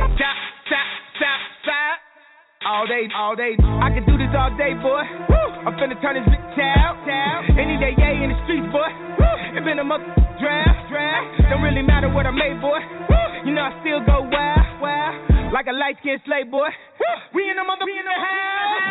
All 2.68 2.84
day, 2.84 3.08
all 3.16 3.32
day. 3.32 3.56
I 3.80 3.88
can 3.96 4.04
do 4.04 4.20
this 4.20 4.28
all 4.36 4.52
day, 4.60 4.76
boy. 4.76 5.00
I'm 5.00 5.72
finna 5.80 5.96
turn 6.04 6.20
this 6.20 6.28
bitch 6.28 6.60
out. 6.76 7.00
Any 7.56 7.80
day, 7.80 7.96
yeah, 7.96 8.12
in 8.12 8.28
the 8.28 8.38
streets, 8.44 8.68
boy. 8.76 8.92
Woo! 9.16 9.56
It 9.56 9.64
been 9.64 9.80
a 9.80 9.88
mother 9.88 10.04
draft. 10.36 10.92
Don't 11.48 11.64
really 11.64 11.80
matter 11.82 12.12
what 12.12 12.28
I 12.28 12.32
made, 12.36 12.60
boy. 12.60 12.84
You 13.48 13.56
know 13.56 13.64
I 13.64 13.72
still 13.80 14.04
go 14.04 14.28
wild, 14.28 14.84
wild. 14.84 15.56
Like 15.56 15.72
a 15.72 15.76
light 15.80 15.96
skinned 16.04 16.20
slave, 16.28 16.52
boy. 16.52 16.68
We 17.32 17.48
in 17.48 17.56
the 17.56 17.64
mother, 17.64 17.88
we 17.88 17.96
in 17.96 18.04
the 18.04 18.20
house. 18.20 18.84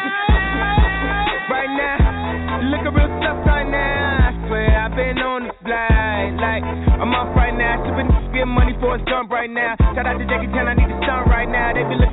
Right 1.52 1.68
now, 1.68 2.64
looking 2.72 2.96
real 2.96 3.12
tough 3.20 3.44
right 3.44 3.68
now. 3.68 4.32
I 4.32 4.48
swear 4.48 4.72
I've 4.72 4.96
been 4.96 5.20
on 5.20 5.52
the 5.52 5.54
fly. 5.60 6.32
Like, 6.32 6.64
I'm 6.64 7.12
off 7.12 7.36
right 7.36 7.52
now. 7.52 7.84
Sipping, 7.84 8.08
getting 8.32 8.56
money 8.56 8.72
for 8.80 8.96
a 8.96 8.98
jump 9.04 9.28
right 9.28 9.52
now. 9.52 9.76
Shout 9.92 10.08
out 10.08 10.16
to 10.16 10.24
Jackie 10.24 10.48
Chan, 10.48 10.64
I 10.64 10.72
need 10.72 10.88
to 10.88 10.96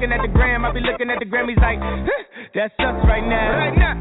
looking 0.04 0.20
at 0.20 0.28
the 0.28 0.36
gram, 0.36 0.68
I 0.68 0.72
be 0.76 0.84
looking 0.84 1.08
at 1.08 1.16
the 1.16 1.26
Grammys 1.32 1.56
like, 1.63 1.80
huh, 1.80 2.04
that's 2.52 2.76
us 2.76 3.00
right 3.08 3.24
now. 3.24 3.56
Right 3.56 3.72
now. 3.72 3.96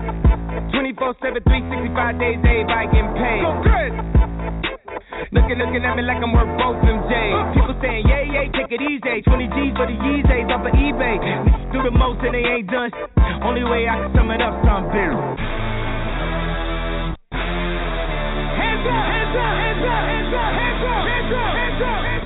24 0.75 1.15
7, 1.23 1.38
365 1.47 2.19
days, 2.19 2.43
everybody 2.43 2.91
getting 2.91 3.15
paid. 3.15 3.43
Go 3.47 3.55
good. 3.62 3.93
Looking, 5.31 5.62
looking 5.62 5.87
at 5.87 5.95
me 5.95 6.03
like 6.03 6.19
I'm 6.19 6.35
worth 6.35 6.51
both 6.59 6.83
them 6.83 7.07
J's. 7.07 7.15
Uh-huh. 7.15 7.55
People 7.55 7.79
saying, 7.79 8.03
yeah, 8.11 8.19
yeah, 8.35 8.51
take 8.51 8.75
it 8.75 8.83
easy. 8.83 9.23
20 9.23 9.47
G's 9.55 9.79
for 9.79 9.87
the 9.87 9.95
Yeezys 9.95 10.51
off 10.51 10.67
of 10.67 10.75
eBay. 10.75 11.23
Niggas 11.23 11.71
do 11.71 11.79
the 11.87 11.95
most 11.95 12.19
and 12.27 12.35
they 12.35 12.51
ain't 12.51 12.67
done. 12.67 12.91
Only 13.47 13.62
way 13.62 13.87
I 13.87 14.03
can 14.03 14.11
sum 14.19 14.35
it 14.35 14.43
up, 14.43 14.59
some 14.67 14.91
bitter. 14.91 15.15
Hands 17.31 18.87
up, 18.91 19.05
hands 19.07 19.38
up, 19.38 19.55
hands 19.55 19.87
up, 19.87 20.03
hands 20.03 20.35
up, 20.35 20.51
hands 20.51 20.83
up, 20.83 21.03
hands 21.07 21.31
up, 21.31 22.03
hands 22.03 22.19
up, 22.19 22.22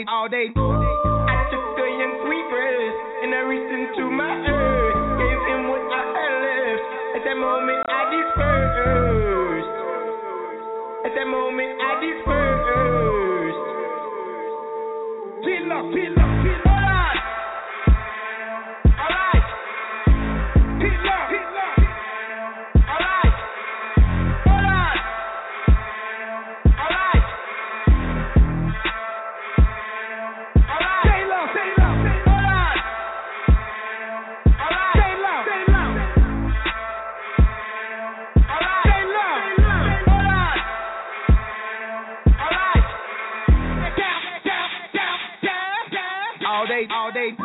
day, 0.00 0.08
all 0.08 0.28
day. 0.28 0.48
I 0.56 1.44
took 1.50 1.60
a 1.60 1.84
and 3.22 3.34
I 3.34 3.40
reached 3.44 3.72
into 3.72 4.10
my. 4.10 4.32
Gave 4.40 5.40
him 5.52 5.68
what 5.68 5.84
I 5.92 6.02
had 6.16 6.32
left. 6.40 6.84
At 7.16 7.22
that 7.24 7.36
moment, 7.36 7.84
I 7.88 8.00
dispersed. 8.08 9.68
At 11.04 11.12
that 11.14 11.28
moment, 11.28 11.80
I 11.80 12.00
dispersed. 12.00 13.60
Peel 15.44 15.72
up, 15.72 16.19
All 46.88 47.12
day, 47.12 47.36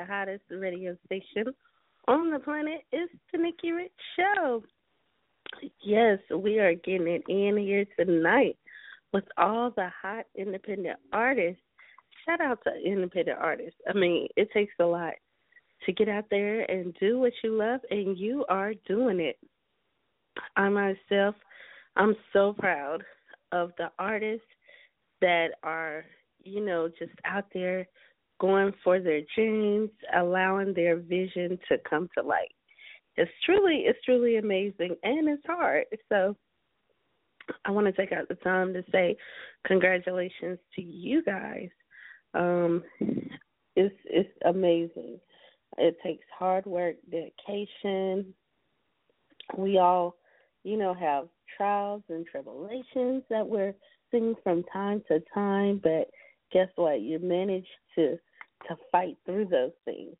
the 0.00 0.06
hottest 0.06 0.44
radio 0.50 0.96
station 1.04 1.52
on 2.08 2.30
the 2.30 2.38
planet. 2.38 2.80
It's 2.90 3.12
the 3.32 3.38
Nikki 3.38 3.72
Rich 3.72 3.92
Show. 4.16 4.62
Yes, 5.82 6.18
we 6.34 6.58
are 6.58 6.74
getting 6.74 7.06
it 7.06 7.22
in 7.28 7.58
here 7.58 7.84
tonight 7.98 8.56
with 9.12 9.24
all 9.36 9.70
the 9.70 9.88
hot 10.00 10.24
independent 10.34 10.98
artists. 11.12 11.60
Shout 12.24 12.40
out 12.40 12.60
to 12.64 12.70
independent 12.82 13.38
artists. 13.38 13.78
I 13.88 13.92
mean, 13.92 14.28
it 14.36 14.48
takes 14.52 14.72
a 14.80 14.84
lot 14.84 15.14
to 15.84 15.92
get 15.92 16.08
out 16.08 16.24
there 16.30 16.62
and 16.70 16.94
do 16.98 17.18
what 17.18 17.32
you 17.44 17.56
love, 17.56 17.80
and 17.90 18.16
you 18.16 18.44
are 18.48 18.72
doing 18.86 19.20
it. 19.20 19.38
I 20.56 20.68
myself, 20.68 21.34
I'm 21.96 22.16
so 22.32 22.54
proud 22.54 23.02
of 23.52 23.72
the 23.76 23.90
artists 23.98 24.46
that 25.20 25.48
are, 25.62 26.04
you 26.42 26.64
know, 26.64 26.88
just 26.98 27.12
out 27.26 27.46
there 27.52 27.86
going 28.40 28.72
for 28.82 29.00
their 29.00 29.20
dreams, 29.34 29.90
allowing 30.16 30.74
their 30.74 30.96
vision 30.96 31.58
to 31.68 31.78
come 31.88 32.08
to 32.16 32.24
light. 32.24 32.52
It's 33.16 33.30
truly, 33.44 33.84
it's 33.86 33.98
truly 34.04 34.36
amazing, 34.36 34.96
and 35.02 35.28
it's 35.28 35.42
hard. 35.46 35.84
So, 36.08 36.36
I 37.64 37.70
want 37.70 37.86
to 37.86 37.92
take 37.92 38.12
out 38.12 38.28
the 38.28 38.36
time 38.36 38.72
to 38.74 38.84
say 38.92 39.16
congratulations 39.66 40.58
to 40.76 40.82
you 40.82 41.22
guys. 41.22 41.68
Um, 42.34 42.82
it's 43.76 43.94
it's 44.04 44.30
amazing. 44.44 45.18
It 45.78 45.96
takes 46.02 46.24
hard 46.36 46.66
work, 46.66 46.96
dedication. 47.10 48.34
We 49.56 49.78
all, 49.78 50.16
you 50.64 50.76
know, 50.76 50.94
have 50.94 51.28
trials 51.56 52.02
and 52.08 52.26
tribulations 52.26 53.22
that 53.30 53.46
we're 53.46 53.74
seeing 54.10 54.34
from 54.42 54.64
time 54.72 55.02
to 55.08 55.22
time, 55.32 55.80
but 55.82 56.10
guess 56.52 56.68
what? 56.76 57.00
You 57.00 57.18
manage 57.18 57.66
to 57.96 58.18
to 58.68 58.76
fight 58.92 59.16
through 59.24 59.46
those 59.46 59.72
things. 59.84 60.16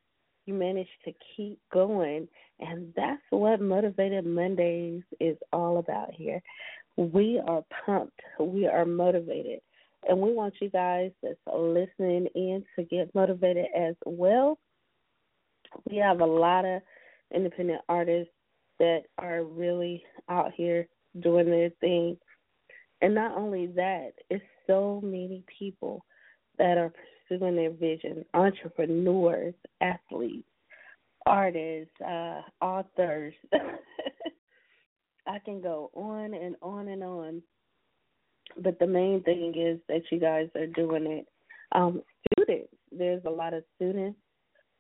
You 0.46 0.54
manage 0.54 0.88
to 1.04 1.12
keep 1.36 1.58
going, 1.72 2.26
and 2.58 2.92
that's 2.96 3.22
what 3.30 3.60
Motivated 3.60 4.26
Mondays 4.26 5.02
is 5.20 5.36
all 5.52 5.78
about 5.78 6.12
here. 6.12 6.42
We 6.96 7.40
are 7.46 7.64
pumped. 7.84 8.20
We 8.38 8.66
are 8.66 8.84
motivated. 8.84 9.60
And 10.08 10.18
we 10.18 10.32
want 10.32 10.54
you 10.60 10.70
guys 10.70 11.12
that's 11.22 11.38
listening 11.46 12.26
in 12.34 12.64
to 12.76 12.84
get 12.84 13.14
motivated 13.14 13.66
as 13.76 13.94
well. 14.06 14.58
We 15.88 15.98
have 15.98 16.20
a 16.20 16.26
lot 16.26 16.64
of 16.64 16.82
independent 17.34 17.82
artists 17.88 18.32
that 18.78 19.02
are 19.18 19.44
really 19.44 20.02
out 20.28 20.52
here 20.56 20.88
doing 21.20 21.46
their 21.50 21.70
thing. 21.80 22.16
And 23.02 23.14
not 23.14 23.36
only 23.36 23.66
that, 23.68 24.12
it's 24.30 24.44
so 24.66 25.00
many 25.02 25.44
people 25.58 26.04
that 26.58 26.76
are 26.76 26.92
pursuing 27.30 27.56
their 27.56 27.70
vision 27.70 28.24
entrepreneurs, 28.34 29.54
athletes, 29.80 30.48
artists, 31.26 31.94
uh, 32.06 32.42
authors. 32.60 33.34
I 35.26 35.38
can 35.44 35.60
go 35.60 35.90
on 35.94 36.34
and 36.34 36.56
on 36.62 36.88
and 36.88 37.02
on. 37.02 37.42
But 38.62 38.78
the 38.78 38.86
main 38.86 39.22
thing 39.22 39.54
is 39.56 39.78
that 39.88 40.02
you 40.10 40.18
guys 40.18 40.48
are 40.56 40.66
doing 40.66 41.06
it. 41.06 41.26
Um, 41.72 42.02
students, 42.32 42.72
there's 42.90 43.22
a 43.24 43.30
lot 43.30 43.54
of 43.54 43.62
students 43.76 44.18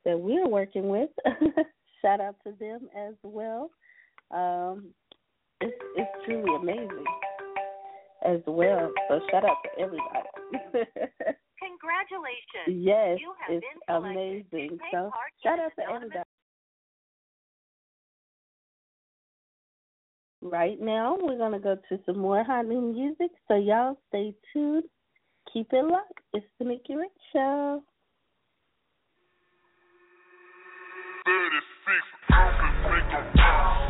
that 0.04 0.18
we're 0.18 0.48
working 0.48 0.88
with. 0.88 1.10
Shout 2.02 2.20
out 2.20 2.36
to 2.44 2.52
them 2.58 2.88
as 2.96 3.14
well. 3.22 3.70
Um, 4.32 4.86
it's 5.60 5.76
it's 5.96 6.10
truly 6.24 6.54
amazing 6.56 7.04
as 8.24 8.40
well. 8.46 8.90
So 9.08 9.20
shout 9.30 9.44
out 9.44 9.56
to 9.64 9.82
everybody. 9.82 10.88
Congratulations. 11.80 12.84
Yes, 12.84 13.18
you 13.20 13.32
have 13.40 13.56
it's 13.56 13.64
been 13.64 13.96
amazing. 13.96 14.78
So 14.92 15.10
part 15.10 15.32
shout 15.42 15.58
out 15.58 15.72
to 15.78 15.94
everybody. 15.94 16.20
Right 20.42 20.80
now, 20.80 21.16
we're 21.20 21.36
going 21.36 21.52
to 21.52 21.58
go 21.58 21.76
to 21.88 22.00
some 22.06 22.18
more 22.18 22.42
hot 22.42 22.66
new 22.66 22.80
music, 22.80 23.30
so 23.46 23.56
y'all 23.56 23.98
stay 24.08 24.34
tuned. 24.52 24.84
Keep 25.52 25.72
it 25.72 25.84
locked. 25.84 26.20
It's 26.32 26.46
the 26.58 26.64
Nikki 26.64 26.94
Rich 26.96 27.10
Show. 27.32 27.82
36 31.26 32.32
ounces 32.32 32.74
make 32.90 33.12
'em 33.12 33.89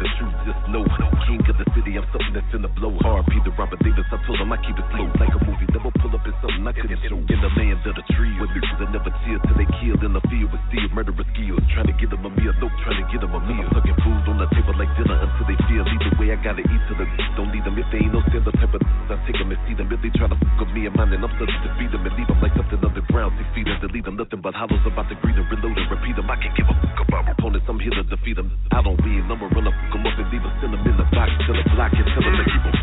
the 0.00 0.08
truth, 0.16 0.36
just 0.48 0.62
know. 0.72 0.84
King 1.28 1.44
of 1.44 1.56
the 1.60 1.66
city, 1.76 2.00
I'm 2.00 2.06
something 2.10 2.32
that's 2.32 2.48
finna 2.48 2.72
blow 2.74 2.96
hard. 3.04 3.28
Peter 3.28 3.52
Robert 3.54 3.80
Davis, 3.84 4.08
I 4.08 4.18
told 4.24 4.40
him 4.40 4.50
I 4.50 4.58
keep 4.64 4.74
it 4.74 4.88
slow. 4.96 5.06
Like 5.20 5.30
a 5.36 5.40
movie, 5.44 5.68
never 5.70 5.92
pull 6.00 6.12
up 6.16 6.24
in 6.24 6.34
something 6.40 6.64
I 6.64 6.72
couldn't 6.72 7.00
show. 7.04 7.20
In 7.20 7.38
the 7.38 7.52
land 7.54 7.84
of 7.84 7.94
the 7.94 8.04
tree, 8.16 8.32
with 8.40 8.50
niggas 8.56 8.76
that 8.80 8.90
never 8.90 9.12
chill 9.22 9.38
till 9.44 9.56
they 9.60 9.68
killed 9.78 10.02
in 10.02 10.16
the 10.16 10.24
field 10.32 10.48
with 10.50 10.64
steel 10.72 10.88
murderous 10.96 11.28
skills. 11.36 11.62
Trying 11.76 11.88
to 11.92 11.96
get 12.00 12.08
them 12.08 12.24
a 12.24 12.30
meal, 12.32 12.54
nope, 12.58 12.72
trying 12.82 12.98
to 12.98 13.06
get 13.12 13.20
them 13.20 13.36
a 13.36 13.40
meal. 13.44 13.60
I'm 13.60 13.76
tucking 13.76 13.98
food 14.00 14.24
on 14.32 14.36
the 14.40 14.48
table 14.56 14.74
like 14.80 14.90
dinner 14.96 15.16
until 15.20 15.46
they 15.46 15.58
feel. 15.68 15.84
Either 15.84 16.12
way, 16.16 16.32
I 16.32 16.38
gotta 16.40 16.64
eat 16.64 16.82
to 16.88 16.94
the 16.96 17.06
don't 17.36 17.52
need 17.52 17.64
them. 17.64 17.76
If 17.76 17.86
they 17.92 18.00
ain't 18.00 18.12
no 18.16 18.24
standard 18.32 18.56
type 18.56 18.72
of 18.72 18.80
I 19.10 19.18
take 19.26 19.38
them 19.42 19.50
and 19.50 19.60
see 19.66 19.74
them. 19.74 19.90
If 19.90 20.00
they 20.06 20.12
try 20.14 20.30
to 20.30 20.38
fuck 20.38 20.62
with 20.62 20.70
me 20.70 20.86
and 20.86 20.94
mine, 20.94 21.10
then 21.10 21.26
I'm 21.26 21.32
study 21.34 21.50
to 21.50 21.70
feed 21.76 21.90
them 21.90 22.06
and 22.06 22.14
leave 22.14 22.30
them 22.30 22.38
like 22.38 22.54
something 22.54 22.78
other 22.78 22.94
underground. 22.94 23.34
Six 23.42 23.48
feet 23.58 23.66
and 23.66 23.80
delete 23.82 24.06
them, 24.06 24.14
nothing 24.14 24.38
but 24.38 24.54
hollows 24.54 24.82
about 24.86 25.10
to 25.10 25.16
greet 25.18 25.34
them, 25.34 25.50
reload 25.50 25.74
and 25.74 25.90
repeat 25.90 26.14
them. 26.14 26.30
I 26.30 26.38
can't 26.38 26.54
give 26.54 26.70
a 26.70 26.74
fuck 26.78 27.00
about 27.02 27.26
opponents, 27.26 27.66
I'm 27.66 27.80
here 27.82 27.90
to 27.90 28.04
defeat 28.06 28.38
them. 28.38 28.54
I 28.70 28.82
don't 28.82 28.98
win, 29.02 29.26
I'ma 29.26 29.50
run 29.50 29.66
up, 29.66 29.74
fuck 29.90 29.98
'em 29.98 30.06
up 30.06 30.18
and 30.18 30.30
leave 30.30 30.42
them, 30.42 30.60
them 30.60 30.74
in 30.86 30.96
the 30.96 31.04
box 31.14 31.30
till 31.46 31.54
the 31.54 31.68
block 31.74 31.92
and 31.92 32.06
tell 32.06 32.22
them 32.22 32.36
to 32.36 32.44
keep 32.44 32.64
'em. 32.64 32.74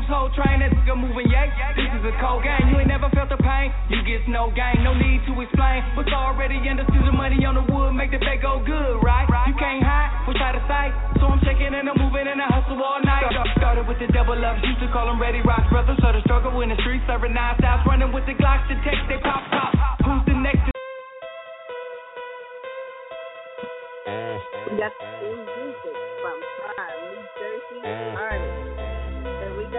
Phantom's 0.00 0.16
whole 0.16 0.32
train, 0.32 0.64
that 0.64 0.72
nigga 0.72 0.96
moving 0.96 1.28
yay. 1.28 1.52
This 1.76 1.92
is 1.92 2.04
a 2.08 2.14
cold 2.24 2.40
game, 2.40 2.72
you 2.72 2.80
ain't 2.80 2.88
never 2.88 3.12
felt 3.12 3.28
the 3.28 3.36
pain. 3.36 3.68
You 3.92 4.00
get 4.00 4.24
no 4.32 4.48
gain, 4.48 4.80
no 4.80 4.96
need 4.96 5.20
to 5.28 5.32
explain. 5.36 5.84
What's 5.92 6.08
already 6.08 6.56
understood, 6.56 7.04
the 7.04 7.12
money 7.12 7.44
on 7.44 7.60
the 7.60 7.64
wood, 7.68 7.92
make 7.92 8.08
the 8.08 8.16
bet 8.16 8.40
go 8.40 8.64
good, 8.64 8.96
right? 9.04 9.28
You 9.44 9.52
can't 9.60 9.84
hide, 9.84 10.24
we 10.24 10.32
try 10.40 10.56
to 10.56 10.62
sight. 10.64 10.96
So 11.20 11.28
I'm 11.28 11.40
checking 11.44 11.76
and 11.76 11.84
I'm 11.84 12.00
moving 12.00 12.24
and 12.24 12.40
I 12.40 12.48
hustle 12.48 12.80
all 12.80 13.00
night. 13.04 13.28
Started 13.60 13.84
with 13.84 14.00
the 14.00 14.08
double 14.08 14.40
ups, 14.40 14.64
used 14.64 14.80
to 14.80 14.88
call 14.88 15.04
them 15.04 15.20
ready 15.20 15.44
rocks, 15.44 15.68
brothers. 15.68 16.00
So 16.00 16.16
the 16.16 16.24
struggle 16.24 16.56
in 16.64 16.72
the 16.72 16.80
streets, 16.80 17.04
serving 17.04 17.36
nine 17.36 17.60
styles, 17.60 17.84
running 17.84 18.08
with 18.08 18.24
the 18.24 18.32
Glocks 18.40 18.64
to 18.72 18.74
take 18.80 19.04
they 19.04 19.20
pop, 19.20 19.44
pop. 19.52 20.00
Who's 20.00 20.24
the 20.24 20.36
next? 20.40 20.64
We 24.64 24.80
got 24.80 24.96
music 25.20 25.96
from 26.24 26.38
Prime, 26.40 27.00
New 27.04 27.20
Jersey, 27.36 27.84
Ireland 27.84 28.49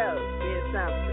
show. 0.02 0.16
Did 0.42 0.64
something. 0.74 1.11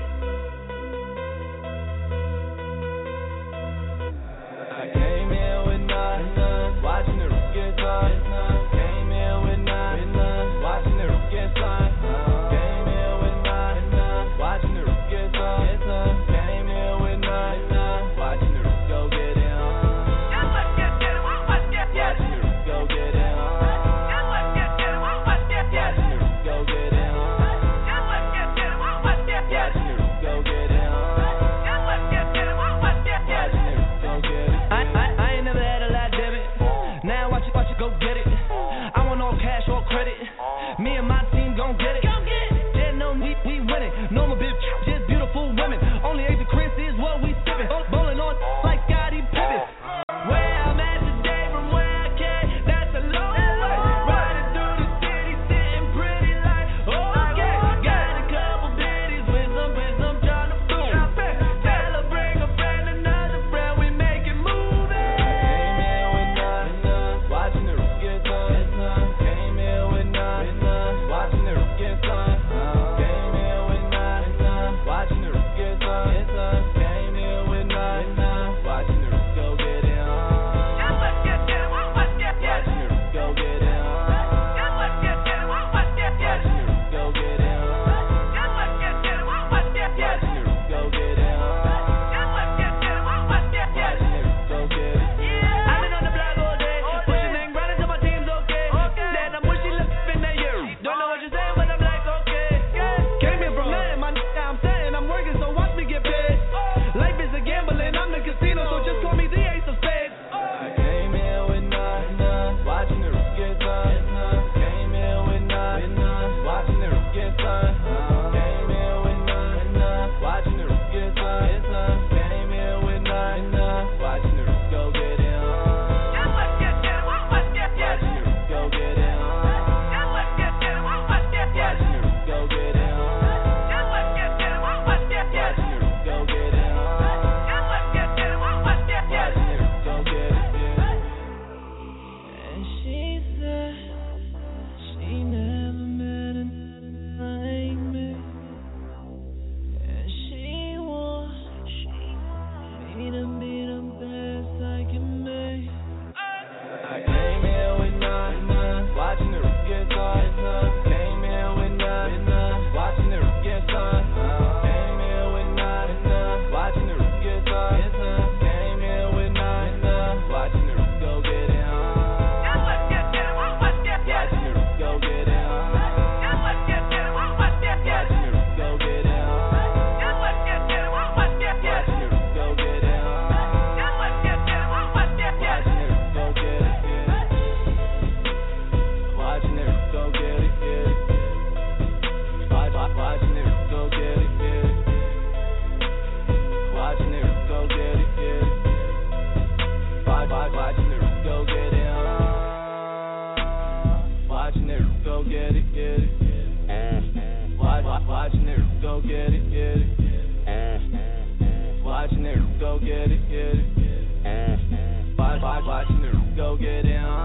get 212.88 213.12
it, 213.12 213.20
get 213.28 213.38
it, 213.38 213.74
get 213.76 213.84
it. 213.84 214.24
Mm-hmm. 214.24 215.16
Watch, 215.18 215.42
watch, 215.42 215.62
watch, 215.66 215.88
go 216.34 216.56
get 216.56 216.86
it. 216.86 216.96
Uh. 216.96 217.18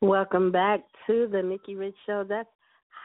Welcome 0.00 0.50
back 0.50 0.80
to 1.06 1.28
the 1.30 1.42
Nikki 1.42 1.74
Rich 1.74 1.96
Show. 2.06 2.24
That's 2.26 2.48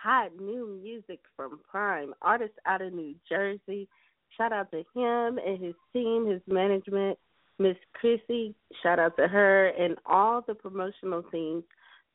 hot 0.02 0.32
new 0.40 0.80
music 0.82 1.20
from 1.36 1.60
Prime, 1.70 2.14
artist 2.22 2.54
out 2.66 2.82
of 2.82 2.94
New 2.94 3.16
Jersey. 3.28 3.90
Shout 4.38 4.54
out 4.54 4.72
to 4.72 4.78
him 4.96 5.38
and 5.46 5.62
his 5.62 5.76
team, 5.92 6.26
his 6.26 6.40
management, 6.48 7.20
Miss 7.60 7.76
Chrissy. 8.00 8.56
Shout 8.82 8.98
out 8.98 9.18
to 9.18 9.28
her 9.28 9.68
and 9.78 9.98
all 10.06 10.42
the 10.48 10.56
promotional 10.56 11.24
teams 11.24 11.66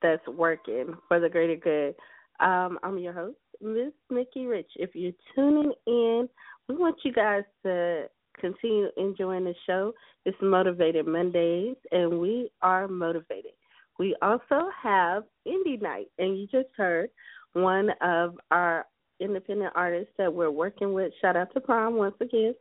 that's 0.00 0.26
working 0.26 0.94
for 1.08 1.20
the 1.20 1.28
greater 1.28 1.56
good. 1.56 1.94
Um, 2.40 2.78
I'm 2.82 2.96
your 2.96 3.12
host, 3.12 3.36
Miss 3.62 3.92
Nikki 4.10 4.46
Rich. 4.46 4.70
If 4.76 4.90
you're 4.94 5.12
tuning 5.34 5.72
in, 5.86 6.28
we 6.68 6.76
want 6.76 6.96
you 7.04 7.12
guys 7.12 7.44
to 7.64 8.06
continue 8.40 8.88
enjoying 8.96 9.44
the 9.44 9.54
show. 9.66 9.92
It's 10.24 10.36
Motivated 10.42 11.06
Mondays, 11.06 11.76
and 11.90 12.18
we 12.18 12.50
are 12.62 12.88
motivated. 12.88 13.52
We 13.98 14.16
also 14.22 14.68
have 14.82 15.24
Indie 15.46 15.80
Night, 15.80 16.06
and 16.18 16.38
you 16.38 16.46
just 16.46 16.68
heard 16.76 17.10
one 17.52 17.90
of 18.00 18.36
our 18.50 18.86
independent 19.20 19.72
artists 19.76 20.12
that 20.18 20.32
we're 20.32 20.50
working 20.50 20.92
with. 20.92 21.12
Shout 21.20 21.36
out 21.36 21.52
to 21.54 21.60
Prime 21.60 21.94
once 21.94 22.16
again. 22.20 22.54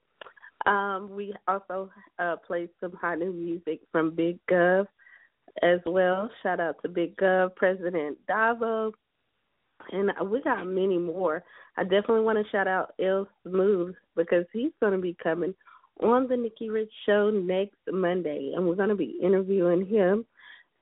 Um, 0.65 1.09
we 1.11 1.33
also 1.47 1.89
uh, 2.19 2.35
played 2.45 2.69
some 2.79 2.93
hot 2.93 3.19
new 3.19 3.33
music 3.33 3.79
from 3.91 4.13
Big 4.13 4.37
Gov 4.49 4.85
as 5.63 5.79
well. 5.85 6.29
Shout 6.43 6.59
out 6.59 6.75
to 6.83 6.89
Big 6.89 7.15
Gov, 7.17 7.55
President 7.55 8.17
Davo, 8.29 8.91
and 9.91 10.11
we 10.29 10.41
got 10.41 10.65
many 10.65 10.97
more. 10.97 11.43
I 11.77 11.83
definitely 11.83 12.21
want 12.21 12.37
to 12.43 12.51
shout 12.51 12.67
out 12.67 12.93
L 13.03 13.27
Smooth 13.43 13.95
because 14.15 14.45
he's 14.53 14.71
going 14.81 14.93
to 14.93 14.99
be 14.99 15.15
coming 15.21 15.53
on 16.01 16.27
the 16.27 16.37
Nikki 16.37 16.69
Rich 16.69 16.91
Show 17.05 17.29
next 17.29 17.77
Monday, 17.91 18.53
and 18.55 18.67
we're 18.67 18.75
going 18.75 18.89
to 18.89 18.95
be 18.95 19.19
interviewing 19.21 19.85
him. 19.85 20.25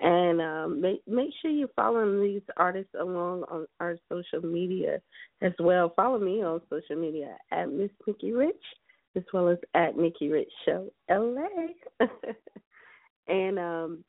And 0.01 0.41
um, 0.41 0.81
make 0.81 1.01
make 1.07 1.31
sure 1.41 1.51
you 1.51 1.69
follow 1.75 2.21
these 2.21 2.41
artists 2.55 2.93
along 2.99 3.43
on 3.51 3.67
our 3.81 3.97
social 4.07 4.47
media 4.47 5.01
as 5.41 5.51
well. 5.59 5.91
Follow 5.95 6.19
me 6.19 6.41
on 6.41 6.61
social 6.69 6.95
media 6.95 7.35
at 7.51 7.69
Miss 7.69 7.89
Nikki 8.07 8.31
Rich 8.31 8.55
as 9.15 9.23
well 9.33 9.49
as 9.49 9.57
at 9.73 9.97
Nikki 9.97 10.29
Rich 10.29 10.51
Show 10.65 10.91
LA. 11.09 11.47
and 13.27 13.59
um, 13.59 14.03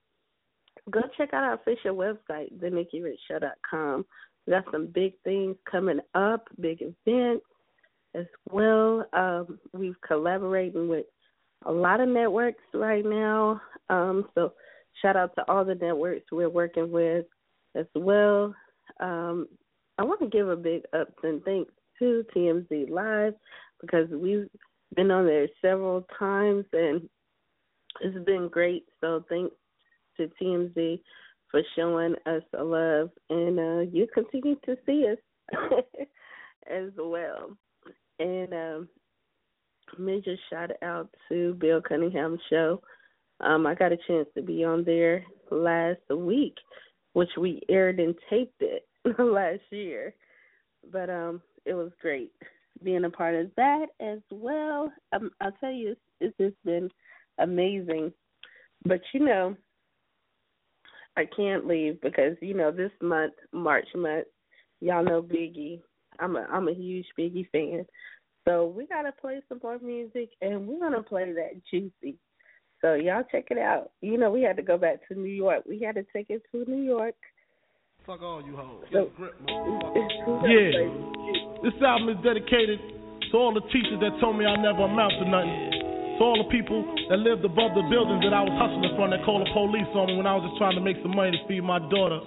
go 0.91 1.01
check 1.17 1.33
out 1.33 1.43
our 1.43 1.55
official 1.55 1.95
website, 1.95 2.53
thenikkiRichShow.com. 2.59 4.05
Got 4.51 4.65
some 4.73 4.89
big 4.93 5.15
things 5.23 5.57
coming 5.71 6.01
up, 6.15 6.49
big 6.61 6.83
events 6.83 7.47
as 8.17 8.27
well. 8.51 9.07
Um, 9.13 9.61
we've 9.73 10.01
collaborating 10.07 10.89
with 10.89 11.07
a 11.67 11.73
lot 11.73 12.01
of 12.01 12.09
networks 12.09 12.63
right 12.75 13.05
now. 13.05 13.61
Um, 13.89 14.27
so 14.35 14.53
shout 15.01 15.17
out 15.17 15.37
to 15.37 15.49
all 15.49 15.65
the 15.65 15.77
networks 15.77 16.33
we're 16.33 16.51
working 16.51 16.91
with 16.91 17.27
as 17.77 17.87
well. 17.95 18.53
Um, 18.99 19.47
I 19.99 20.03
want 20.03 20.21
to 20.21 20.27
give 20.27 20.49
a 20.49 20.57
big 20.57 20.83
ups 20.99 21.15
and 21.23 21.43
thanks 21.45 21.73
to 22.01 22.25
TMZ 22.35 22.91
Live 22.91 23.35
because 23.81 24.09
we've 24.11 24.49
been 24.97 25.13
on 25.13 25.27
there 25.27 25.47
several 25.63 26.05
times 26.19 26.65
and 26.73 27.09
it's 28.01 28.25
been 28.25 28.49
great. 28.49 28.87
So 29.01 29.25
thanks 29.29 29.55
to 30.17 30.29
TMZ 30.43 31.01
for 31.51 31.63
showing 31.77 32.15
us 32.27 32.43
a 32.59 32.63
love 32.63 33.11
and 33.29 33.59
uh, 33.59 33.81
you 33.93 34.07
continue 34.13 34.57
to 34.65 34.77
see 34.87 35.07
us 35.11 35.19
as 36.71 36.91
well. 36.97 37.57
And 38.19 38.53
um, 38.53 38.89
major 39.99 40.37
shout 40.49 40.71
out 40.83 41.09
to 41.29 41.55
Bill 41.55 41.81
Cunningham 41.81 42.39
show. 42.49 42.83
Um, 43.41 43.67
I 43.67 43.75
got 43.75 43.93
a 43.93 43.99
chance 44.07 44.29
to 44.35 44.43
be 44.43 44.65
on 44.65 44.85
there 44.85 45.25
last 45.51 46.01
week, 46.15 46.55
which 47.15 47.31
we 47.39 47.63
aired 47.69 47.99
and 47.99 48.15
taped 48.29 48.61
it 48.61 48.87
last 49.19 49.63
year. 49.71 50.15
But 50.93 51.11
um, 51.11 51.43
it 51.65 51.75
was 51.75 51.91
great 52.01 52.33
being 52.83 53.05
a 53.05 53.11
part 53.11 53.35
of 53.35 53.51
that 53.57 53.87
as 54.01 54.21
well. 54.31 54.93
Um, 55.13 55.31
I'll 55.41 55.53
tell 55.53 55.73
you, 55.73 55.91
it's, 55.91 56.01
it's 56.21 56.37
just 56.39 56.65
been 56.65 56.91
amazing. 57.39 58.13
But 58.85 59.01
you 59.13 59.21
know, 59.21 59.57
I 61.17 61.25
can't 61.37 61.67
leave 61.67 62.01
because 62.01 62.37
you 62.41 62.55
know 62.55 62.71
this 62.71 62.93
month, 63.03 63.35
March 63.53 63.89
month, 63.95 64.27
y'all 64.81 65.05
know 65.05 65.23
Biggie. 65.23 65.81
I'm 66.19 66.37
a 66.37 66.47
I'm 66.51 66.69
a 66.69 66.75
huge 66.75 67.07
Biggie 67.19 67.49
fan. 67.51 67.87
So 68.47 68.67
we 68.67 68.87
gotta 68.87 69.13
play 69.13 69.43
some 69.49 69.61
more 69.63 69.79
music 69.79 70.31
and 70.41 70.67
we're 70.67 70.81
gonna 70.81 71.03
play 71.03 71.33
that 71.33 71.61
juicy. 71.71 72.17
So 72.81 72.95
y'all 72.95 73.25
check 73.31 73.47
it 73.51 73.59
out. 73.59 73.91
You 74.01 74.17
know, 74.17 74.31
we 74.31 74.43
had 74.43 74.57
to 74.57 74.63
go 74.63 74.79
back 74.79 75.07
to 75.09 75.15
New 75.15 75.33
York. 75.33 75.65
We 75.69 75.81
had 75.81 75.97
to 75.97 76.07
take 76.15 76.31
it 76.31 76.43
to 76.53 76.65
New 76.71 76.83
York. 76.83 77.15
Fuck 78.07 78.23
all 78.23 78.43
you 78.43 78.57
hoes. 78.57 78.85
So, 78.93 79.11
grip, 79.17 79.35
yeah. 79.47 80.73
This 81.63 81.77
album 81.85 82.09
is 82.09 82.17
dedicated 82.25 82.81
to 83.31 83.37
all 83.37 83.53
the 83.53 83.61
teachers 83.69 84.01
that 84.01 84.19
told 84.21 84.39
me 84.39 84.47
I 84.47 84.57
never 84.57 84.85
amount 84.85 85.13
to 85.21 85.29
nothing. 85.29 85.80
To 86.21 86.29
all 86.29 86.37
the 86.37 86.53
people 86.53 86.85
that 87.09 87.17
lived 87.17 87.41
above 87.49 87.73
the 87.73 87.81
buildings 87.89 88.21
that 88.29 88.37
I 88.37 88.45
was 88.45 88.53
hustling 88.61 88.93
from 88.93 89.09
that 89.09 89.25
called 89.25 89.41
the 89.41 89.49
police 89.57 89.89
on 89.97 90.13
me 90.13 90.21
when 90.21 90.29
I 90.29 90.37
was 90.37 90.45
just 90.53 90.61
trying 90.61 90.77
to 90.77 90.85
make 90.85 91.01
some 91.01 91.17
money 91.17 91.33
to 91.33 91.41
feed 91.49 91.65
my 91.65 91.81
daughter. 91.89 92.21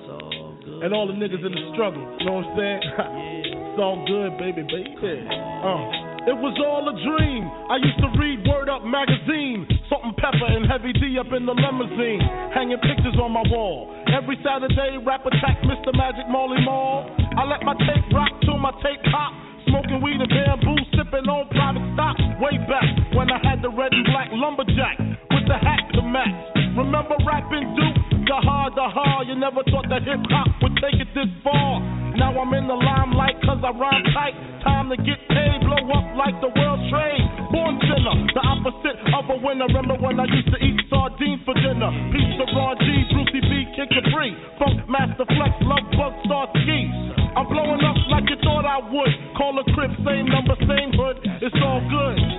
And 0.81 0.89
all 0.97 1.05
the 1.05 1.13
niggas 1.13 1.45
in 1.45 1.53
the 1.53 1.61
struggle. 1.77 2.01
You 2.01 2.25
know 2.25 2.41
what 2.41 2.49
I'm 2.49 2.57
saying? 2.57 2.81
it's 3.69 3.77
all 3.77 4.01
good, 4.09 4.33
baby, 4.41 4.65
baby. 4.65 5.29
Uh. 5.29 6.25
It 6.25 6.33
was 6.33 6.57
all 6.57 6.89
a 6.89 6.95
dream. 7.05 7.45
I 7.69 7.77
used 7.85 8.01
to 8.01 8.09
read 8.17 8.41
Word 8.49 8.65
Up 8.65 8.81
magazine, 8.81 9.69
Salt-N-Pepa 9.93 10.47
and 10.57 10.65
Heavy 10.65 10.97
D 10.97 11.21
up 11.21 11.29
in 11.29 11.45
the 11.45 11.53
limousine, 11.53 12.23
hanging 12.49 12.81
pictures 12.81 13.13
on 13.21 13.29
my 13.29 13.45
wall. 13.53 13.93
Every 14.09 14.41
Saturday, 14.41 14.97
rap 15.05 15.21
attack 15.21 15.61
Mr. 15.69 15.93
Magic 15.93 16.25
Marley 16.33 16.65
Marl. 16.65 17.13
I 17.37 17.45
let 17.45 17.61
my 17.61 17.77
tape 17.85 18.09
rock 18.09 18.33
till 18.41 18.57
my 18.57 18.73
tape 18.81 19.05
pop. 19.13 19.37
Smoking 19.69 20.01
weed 20.01 20.17
and 20.17 20.33
bamboo, 20.33 20.81
sipping 20.97 21.29
on 21.29 21.45
private 21.53 21.85
stock. 21.93 22.17
Way 22.41 22.57
back 22.65 23.02
when 23.15 23.29
I 23.29 23.39
had 23.41 23.61
the 23.61 23.69
red 23.69 23.93
and 23.93 24.05
black 24.09 24.29
lumberjack 24.33 24.97
with 25.29 25.45
the 25.45 25.57
hat 25.57 25.85
to 25.93 26.01
match. 26.01 26.33
Remember 26.73 27.13
rapping 27.21 27.69
Duke? 27.77 28.13
The 28.25 28.39
hard, 28.41 28.73
the 28.73 28.87
hard. 28.89 29.29
You 29.29 29.37
never 29.37 29.61
thought 29.69 29.85
that 29.93 30.01
hip 30.01 30.23
hop 30.33 30.49
would 30.65 30.73
take 30.81 30.97
it 30.97 31.11
this 31.13 31.29
far. 31.45 31.83
Now 32.17 32.33
I'm 32.33 32.49
in 32.57 32.65
the 32.65 32.73
limelight 32.73 33.37
cause 33.45 33.61
I 33.61 33.69
rhyme 33.77 34.05
tight. 34.15 34.33
Time 34.65 34.89
to 34.89 34.97
get 34.97 35.21
paid, 35.29 35.61
blow 35.61 35.85
up 35.93 36.07
like 36.17 36.33
the 36.41 36.49
world 36.49 36.81
trade. 36.89 37.21
Born 37.53 37.77
sinner, 37.85 38.15
the 38.33 38.41
opposite 38.41 38.97
of 39.13 39.29
a 39.29 39.37
winner. 39.37 39.69
Remember 39.69 39.99
when 40.01 40.17
I 40.17 40.25
used 40.25 40.49
to 40.49 40.57
eat 40.57 40.81
sardines 40.89 41.45
for 41.45 41.53
dinner? 41.53 41.93
Pizza, 42.09 42.45
Ron 42.57 42.73
G, 42.81 42.87
Brucey 43.13 43.41
B, 43.45 43.51
Kid 43.77 43.89
Capri. 43.93 44.33
Funkmaster 44.57 45.29
Flex, 45.29 45.53
Love 45.61 45.85
Bug, 45.93 46.13
Starski. 46.25 46.79
I'm 47.37 47.45
blowing 47.49 47.85
up 47.85 47.97
like 48.09 48.25
you 48.33 48.37
thought 48.41 48.65
I 48.65 48.81
would. 48.81 49.13
Call 49.37 49.61
a 49.61 49.65
crib, 49.77 49.93
same 50.01 50.25
number, 50.25 50.57
same 50.65 50.89
hood. 50.95 51.21
It's 51.43 51.59
all 51.61 51.85
good. 51.85 52.32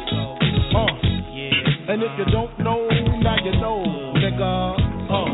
And 1.95 2.03
if 2.03 2.11
you 2.19 2.25
don't 2.25 2.59
know, 2.59 2.89
now 3.23 3.37
you 3.45 3.53
know, 3.53 3.85
nigga. 4.19 4.75
Uh. 5.09 5.15
I 5.15 5.31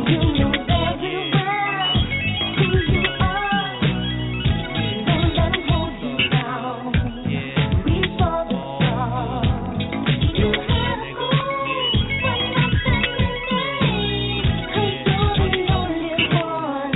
make 15.57 16.13
it 16.13 16.31
fun. 16.37 16.93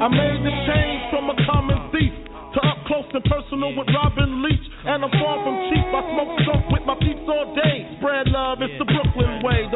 I 0.00 0.08
made 0.08 0.40
the 0.40 0.52
change 0.64 1.10
from 1.10 1.28
a 1.28 1.36
common 1.44 1.92
thief 1.92 2.14
to 2.54 2.60
up 2.66 2.86
close 2.86 3.04
and 3.12 3.22
personal 3.24 3.76
with 3.76 3.88
Robin 3.94 4.42
Leach. 4.42 4.66
And 4.84 5.04
I'm 5.04 5.10
far 5.10 5.44
from 5.44 5.70
cheap. 5.70 5.86
I 5.92 6.02
smoke 6.10 6.38
dope 6.46 6.72
with 6.72 6.82
my 6.86 6.96
peeps 6.98 7.28
all 7.28 7.54
day. 7.54 7.81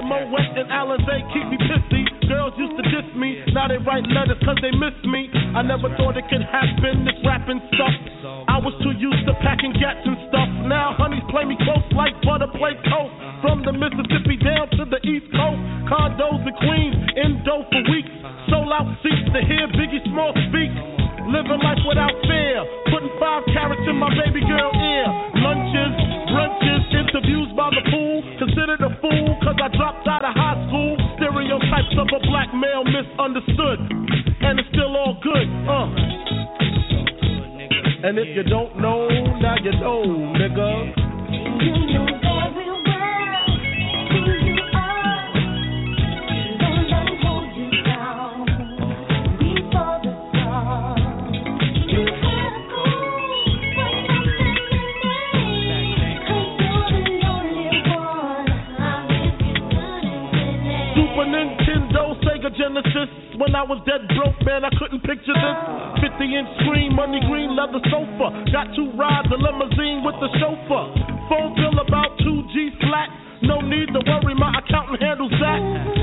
Brooklyn 0.07 0.31
way. 0.31 0.31
The 0.31 0.31
Mo 0.31 0.33
West 0.33 0.55
and 0.57 0.71
Alizé 0.71 1.17
keep 1.33 1.47
me 1.51 1.59
pissy. 1.59 2.03
Girls 2.29 2.55
used 2.59 2.75
to 2.75 2.85
diss 2.91 3.07
me, 3.15 3.39
now 3.55 3.69
they 3.69 3.79
write 3.79 4.03
letters 4.11 4.39
cause 4.43 4.59
they 4.63 4.75
miss 4.75 4.95
me. 5.07 5.31
I 5.55 5.63
never 5.63 5.87
thought 5.95 6.19
it 6.19 6.27
could 6.27 6.43
happen, 6.43 7.07
this 7.07 7.15
rapping 7.23 7.63
stuff. 7.75 7.95
I 8.51 8.59
was 8.59 8.75
too 8.83 8.99
used 8.99 9.23
to 9.31 9.35
packing 9.47 9.75
gats 9.79 10.03
and 10.03 10.19
stuff. 10.27 10.51
Now 10.67 10.95
honeys 10.99 11.23
play 11.31 11.47
me 11.47 11.55
close 11.63 11.87
like 11.95 12.15
butter 12.27 12.51
play 12.59 12.75
coke. 12.91 13.15
From 13.43 13.63
the 13.63 13.71
Mississippi 13.71 14.43
down 14.43 14.67
to 14.75 14.85
the 14.91 14.99
East 15.07 15.31
Coast. 15.31 15.61
Condos 15.87 16.43
in 16.43 16.55
Queens, 16.67 16.99
in 17.15 17.31
dough 17.47 17.63
for 17.71 17.83
weeks. 17.95 18.11
Sold 18.51 18.75
out 18.75 18.91
seats 19.07 19.31
to 19.31 19.41
hear 19.47 19.71
Biggie 19.71 20.03
Small 20.11 20.35
speak. 20.51 20.73
Living 21.31 21.63
life 21.63 21.83
without 21.87 22.15
fear. 22.27 22.59
Putting 22.91 23.13
five 23.23 23.47
carats 23.55 23.87
in 23.87 23.97
my 24.03 24.11
baby 24.19 24.43
girl 24.43 24.76
I 29.67 29.69
dropped 29.77 30.07
out 30.07 30.25
of 30.25 30.31
high 30.33 30.55
school. 30.69 30.95
Stereotypes 31.17 31.99
of 31.99 32.07
a 32.14 32.21
black 32.31 32.55
male 32.55 32.85
misunderstood. 32.85 33.81
And 34.39 34.61
it's 34.61 34.69
still 34.69 34.95
all 34.95 35.19
good, 35.21 35.49
uh. 35.67 35.91
And 38.07 38.17
if 38.17 38.37
you 38.37 38.45
don't 38.45 38.79
know, 38.79 39.09
now 39.41 39.57
you 39.61 39.73
know, 39.73 40.05
nigga. 40.39 42.26
Genesis. 62.67 63.39
When 63.39 63.55
I 63.55 63.62
was 63.62 63.79
dead 63.87 64.03
broke, 64.19 64.35
man, 64.43 64.67
I 64.67 64.75
couldn't 64.75 64.99
picture 65.07 65.39
this. 65.39 65.59
50 66.03 66.19
inch 66.35 66.51
screen, 66.67 66.91
money 66.99 67.23
green 67.31 67.55
leather 67.55 67.79
sofa. 67.87 68.43
Got 68.51 68.75
two 68.75 68.91
rides, 68.99 69.31
a 69.31 69.39
limousine 69.39 70.03
with 70.03 70.19
the 70.19 70.27
chauffeur. 70.43 70.87
Phone 71.31 71.55
bill 71.55 71.79
about 71.79 72.19
2G 72.27 72.83
flat. 72.83 73.07
No 73.47 73.62
need 73.62 73.95
to 73.95 74.03
worry, 74.03 74.35
my 74.35 74.51
accountant 74.59 74.99
handles 74.99 75.31
that. 75.39 75.61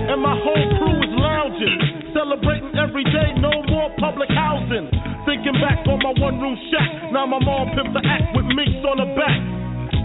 And 0.08 0.24
my 0.24 0.40
whole 0.40 0.68
crew 0.80 1.04
is 1.04 1.12
lounging. 1.20 2.16
Celebrating 2.16 2.72
every 2.80 3.04
day, 3.12 3.36
no 3.44 3.52
more 3.68 3.92
public 4.00 4.32
housing. 4.32 4.88
Thinking 5.28 5.60
back 5.60 5.84
on 5.84 6.00
my 6.00 6.16
one 6.16 6.40
room 6.40 6.56
shack. 6.72 7.12
Now 7.12 7.28
my 7.28 7.44
mom 7.44 7.76
pimps 7.76 7.92
the 7.92 8.08
act 8.08 8.32
with 8.40 8.48
minks 8.56 8.80
on 8.88 9.04
her 9.04 9.12
back. 9.20 9.42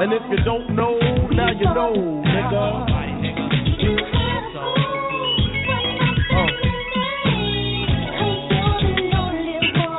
And 0.00 0.14
if 0.14 0.22
you 0.30 0.42
don't 0.46 0.74
know, 0.74 0.96
now 1.28 1.50
you 1.52 1.66
know, 1.76 1.92
nigga. 2.24 2.88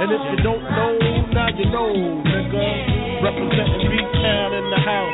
And 0.01 0.11
if 0.11 0.21
you 0.31 0.43
don't 0.43 0.63
know, 0.63 0.97
now 1.31 1.49
you 1.55 1.65
know, 1.69 1.93
nigga. 2.25 3.21
Representing 3.21 3.91
B-Town 3.91 4.53
in 4.57 4.69
the 4.71 4.79
house. 4.81 5.13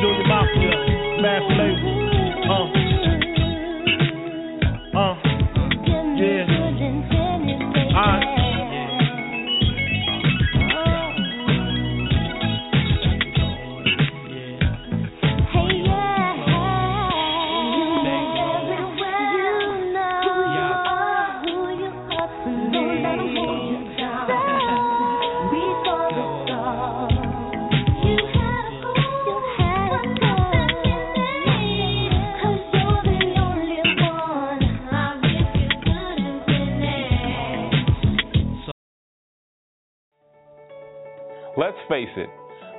Junior 0.00 0.26
Mafia, 0.26 1.20
Mass 1.20 1.42
Label. 1.58 2.03
Face 41.88 42.08
it, 42.16 42.30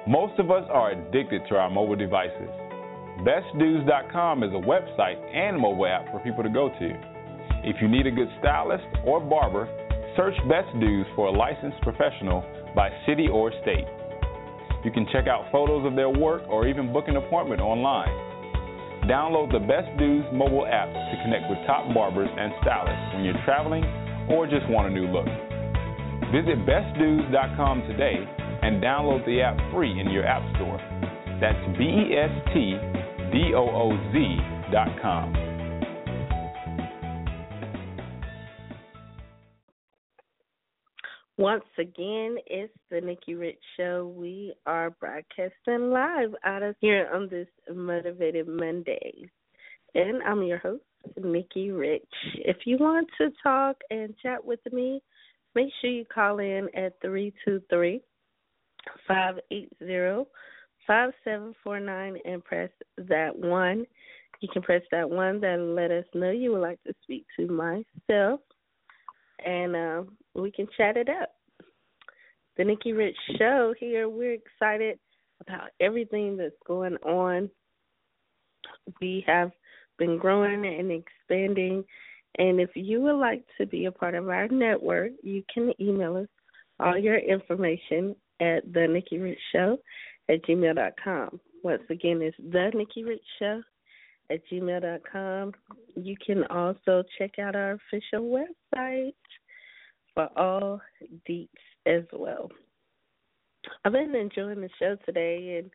most 0.07 0.39
of 0.39 0.49
us 0.49 0.63
are 0.71 0.91
addicted 0.91 1.43
to 1.49 1.55
our 1.55 1.69
mobile 1.69 1.95
devices. 1.95 2.49
BestDooz.com 3.21 4.41
is 4.41 4.49
a 4.51 4.65
website 4.65 5.21
and 5.33 5.59
mobile 5.59 5.85
app 5.85 6.09
for 6.11 6.19
people 6.19 6.41
to 6.41 6.49
go 6.49 6.69
to. 6.69 6.89
If 7.63 7.75
you 7.81 7.87
need 7.87 8.07
a 8.07 8.11
good 8.11 8.29
stylist 8.39 8.83
or 9.05 9.19
barber, 9.19 9.69
search 10.17 10.33
Best 10.49 10.73
Dooz 10.81 11.05
for 11.15 11.27
a 11.27 11.31
licensed 11.31 11.81
professional 11.81 12.43
by 12.75 12.89
city 13.05 13.27
or 13.31 13.51
state. 13.61 13.85
You 14.83 14.89
can 14.91 15.05
check 15.13 15.27
out 15.27 15.51
photos 15.51 15.85
of 15.85 15.95
their 15.95 16.09
work 16.09 16.43
or 16.49 16.67
even 16.67 16.91
book 16.91 17.05
an 17.07 17.17
appointment 17.17 17.61
online. 17.61 18.13
Download 19.05 19.51
the 19.51 19.59
Best 19.59 19.89
Dooz 20.01 20.33
mobile 20.33 20.65
app 20.65 20.89
to 20.89 21.15
connect 21.23 21.49
with 21.49 21.59
top 21.67 21.93
barbers 21.93 22.29
and 22.29 22.53
stylists 22.61 23.13
when 23.13 23.23
you're 23.23 23.41
traveling 23.45 23.85
or 24.29 24.47
just 24.47 24.67
want 24.67 24.87
a 24.87 24.91
new 24.91 25.05
look. 25.05 25.29
Visit 26.33 26.65
bestdooz.com 26.65 27.81
today 27.85 28.34
and 28.65 28.81
download 28.81 29.23
the 29.27 29.41
app 29.41 29.55
free 29.71 29.99
in 29.99 30.09
your 30.09 30.25
app 30.25 30.41
store. 30.55 30.79
That's 31.39 31.77
B 31.77 31.83
E 31.83 32.17
S 32.17 32.31
T 32.51 32.75
D 33.31 33.53
O 33.53 33.61
O 33.61 33.91
Z 34.11 34.37
dot 34.71 34.87
com. 35.03 35.33
Once 41.37 41.65
again, 41.77 42.37
it's 42.47 42.73
the 42.89 43.01
Nikki 43.01 43.35
Rich 43.35 43.59
Show. 43.77 44.11
We 44.17 44.55
are 44.65 44.89
broadcasting 44.89 45.91
live 45.91 46.33
out 46.43 46.63
of 46.63 46.75
here 46.79 47.07
on 47.13 47.27
this 47.29 47.47
Motivated 47.71 48.47
Monday. 48.47 49.29
And 49.93 50.23
I'm 50.23 50.41
your 50.41 50.57
host, 50.57 50.81
Nikki 51.21 51.69
Rich. 51.69 52.03
If 52.37 52.57
you 52.65 52.77
want 52.79 53.09
to 53.19 53.29
talk 53.43 53.75
and 53.91 54.15
chat 54.23 54.43
with 54.43 54.61
me, 54.71 55.03
make 55.53 55.67
sure 55.81 55.91
you 55.91 56.05
call 56.05 56.39
in 56.39 56.67
at 56.73 56.99
323 57.01 58.01
580 59.07 60.29
5749 60.87 62.17
and 62.25 62.43
press 62.43 62.69
that 62.97 63.35
one. 63.37 63.85
You 64.41 64.49
can 64.51 64.61
press 64.61 64.83
that 64.91 65.09
one 65.09 65.39
that'll 65.39 65.73
let 65.73 65.91
us 65.91 66.05
know 66.13 66.31
you 66.31 66.51
would 66.51 66.61
like 66.61 66.81
to 66.83 66.93
speak 67.03 67.25
to 67.37 67.47
myself, 67.47 68.41
and 69.45 69.75
uh, 69.75 70.03
we 70.33 70.51
can 70.51 70.67
chat 70.77 70.97
it 70.97 71.09
up. 71.09 71.29
The 72.57 72.63
Nikki 72.63 72.93
Rich 72.93 73.17
Show 73.37 73.73
here, 73.79 74.07
we're 74.07 74.33
excited 74.33 74.99
about 75.41 75.69
everything 75.79 76.37
that's 76.37 76.55
going 76.67 76.95
on. 76.97 77.49
We 79.01 79.23
have 79.27 79.51
been 79.97 80.17
growing 80.17 80.65
and 80.65 80.91
expanding. 80.91 81.83
And 82.37 82.59
if 82.59 82.69
you 82.75 83.01
would 83.01 83.19
like 83.19 83.43
to 83.57 83.65
be 83.65 83.85
a 83.85 83.91
part 83.91 84.15
of 84.15 84.29
our 84.29 84.47
network, 84.47 85.11
you 85.23 85.43
can 85.53 85.73
email 85.79 86.17
us 86.17 86.27
all 86.79 86.97
your 86.97 87.17
information 87.17 88.15
at 88.41 88.71
the 88.73 88.87
Nikki 88.87 89.19
Rich 89.19 89.39
Show 89.51 89.77
at 90.29 90.43
gmail.com. 90.43 91.39
Once 91.63 91.83
again, 91.89 92.21
it's 92.21 92.37
the 92.37 92.71
Nikki 92.73 93.03
Rich 93.03 93.23
Show 93.39 93.61
at 94.29 94.41
gmail.com. 94.51 95.53
You 95.95 96.15
can 96.25 96.43
also 96.45 97.03
check 97.17 97.39
out 97.39 97.55
our 97.55 97.71
official 97.73 98.45
website 98.75 99.13
for 100.13 100.29
all 100.37 100.81
deets 101.29 101.49
as 101.85 102.03
well. 102.13 102.49
I've 103.83 103.93
been 103.93 104.15
enjoying 104.15 104.61
the 104.61 104.69
show 104.79 104.95
today, 105.05 105.57
and 105.59 105.71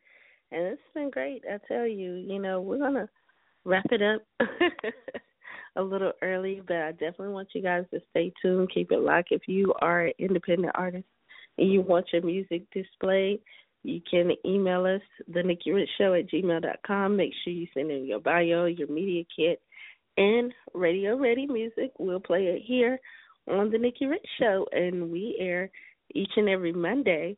and 0.52 0.72
it's 0.72 0.82
been 0.94 1.10
great. 1.10 1.42
I 1.50 1.58
tell 1.68 1.86
you, 1.86 2.14
you 2.14 2.40
know, 2.40 2.60
we're 2.60 2.78
gonna 2.78 3.08
wrap 3.64 3.86
it 3.90 4.02
up 4.02 4.22
a 5.76 5.82
little 5.82 6.12
early, 6.22 6.62
but 6.66 6.76
I 6.76 6.92
definitely 6.92 7.34
want 7.34 7.48
you 7.54 7.62
guys 7.62 7.84
to 7.92 8.00
stay 8.10 8.32
tuned, 8.40 8.70
keep 8.72 8.90
it 8.92 9.00
locked. 9.00 9.32
If 9.32 9.42
you 9.46 9.74
are 9.80 10.06
an 10.06 10.12
independent 10.18 10.72
artist 10.74 11.06
you 11.68 11.82
want 11.82 12.06
your 12.12 12.22
music 12.22 12.62
displayed, 12.72 13.40
you 13.82 14.00
can 14.08 14.32
email 14.44 14.84
us, 14.84 15.00
the 15.32 15.42
Nikki 15.42 15.72
Rich 15.72 15.88
Show 15.98 16.14
at 16.14 16.28
gmail.com. 16.30 17.16
Make 17.16 17.32
sure 17.42 17.52
you 17.52 17.66
send 17.72 17.90
in 17.90 18.06
your 18.06 18.20
bio, 18.20 18.66
your 18.66 18.88
media 18.88 19.24
kit, 19.34 19.60
and 20.16 20.52
radio 20.74 21.16
ready 21.16 21.46
music. 21.46 21.92
We'll 21.98 22.20
play 22.20 22.44
it 22.46 22.62
here 22.64 22.98
on 23.48 23.70
the 23.70 23.78
Nikki 23.78 24.06
Rich 24.06 24.26
Show, 24.38 24.66
and 24.72 25.10
we 25.10 25.36
air 25.40 25.70
each 26.14 26.32
and 26.36 26.48
every 26.48 26.72
Monday 26.72 27.36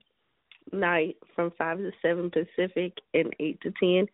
night 0.72 1.16
from 1.34 1.52
5 1.58 1.78
to 1.78 1.90
7 2.00 2.30
Pacific 2.30 2.94
and 3.14 3.34
8 3.38 3.60
to 3.62 3.72
10 3.80 4.06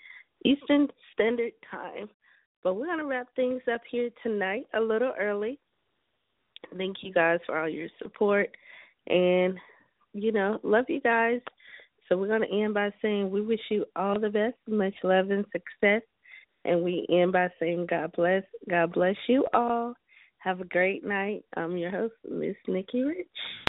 Eastern 0.44 0.88
Standard 1.12 1.52
Time. 1.70 2.08
But 2.62 2.74
we're 2.74 2.86
going 2.86 2.98
to 2.98 3.06
wrap 3.06 3.28
things 3.36 3.62
up 3.72 3.80
here 3.90 4.10
tonight 4.22 4.66
a 4.74 4.80
little 4.80 5.12
early. 5.18 5.58
Thank 6.76 6.98
you 7.02 7.12
guys 7.12 7.38
for 7.46 7.58
all 7.58 7.68
your 7.68 7.88
support. 8.02 8.50
And, 9.06 9.58
you 10.12 10.32
know, 10.32 10.60
love 10.62 10.86
you 10.88 11.00
guys. 11.00 11.40
So 12.08 12.16
we're 12.16 12.28
going 12.28 12.48
to 12.48 12.62
end 12.62 12.74
by 12.74 12.90
saying 13.02 13.30
we 13.30 13.42
wish 13.42 13.60
you 13.70 13.84
all 13.96 14.18
the 14.18 14.30
best, 14.30 14.56
much 14.66 14.94
love 15.02 15.30
and 15.30 15.44
success. 15.52 16.02
And 16.64 16.82
we 16.82 17.06
end 17.10 17.32
by 17.32 17.48
saying 17.60 17.86
God 17.88 18.12
bless. 18.16 18.42
God 18.68 18.92
bless 18.92 19.16
you 19.28 19.46
all. 19.54 19.94
Have 20.38 20.60
a 20.60 20.64
great 20.64 21.04
night. 21.04 21.44
I'm 21.56 21.76
your 21.76 21.90
host, 21.90 22.14
Miss 22.28 22.56
Nikki 22.66 23.02
Rich. 23.02 23.26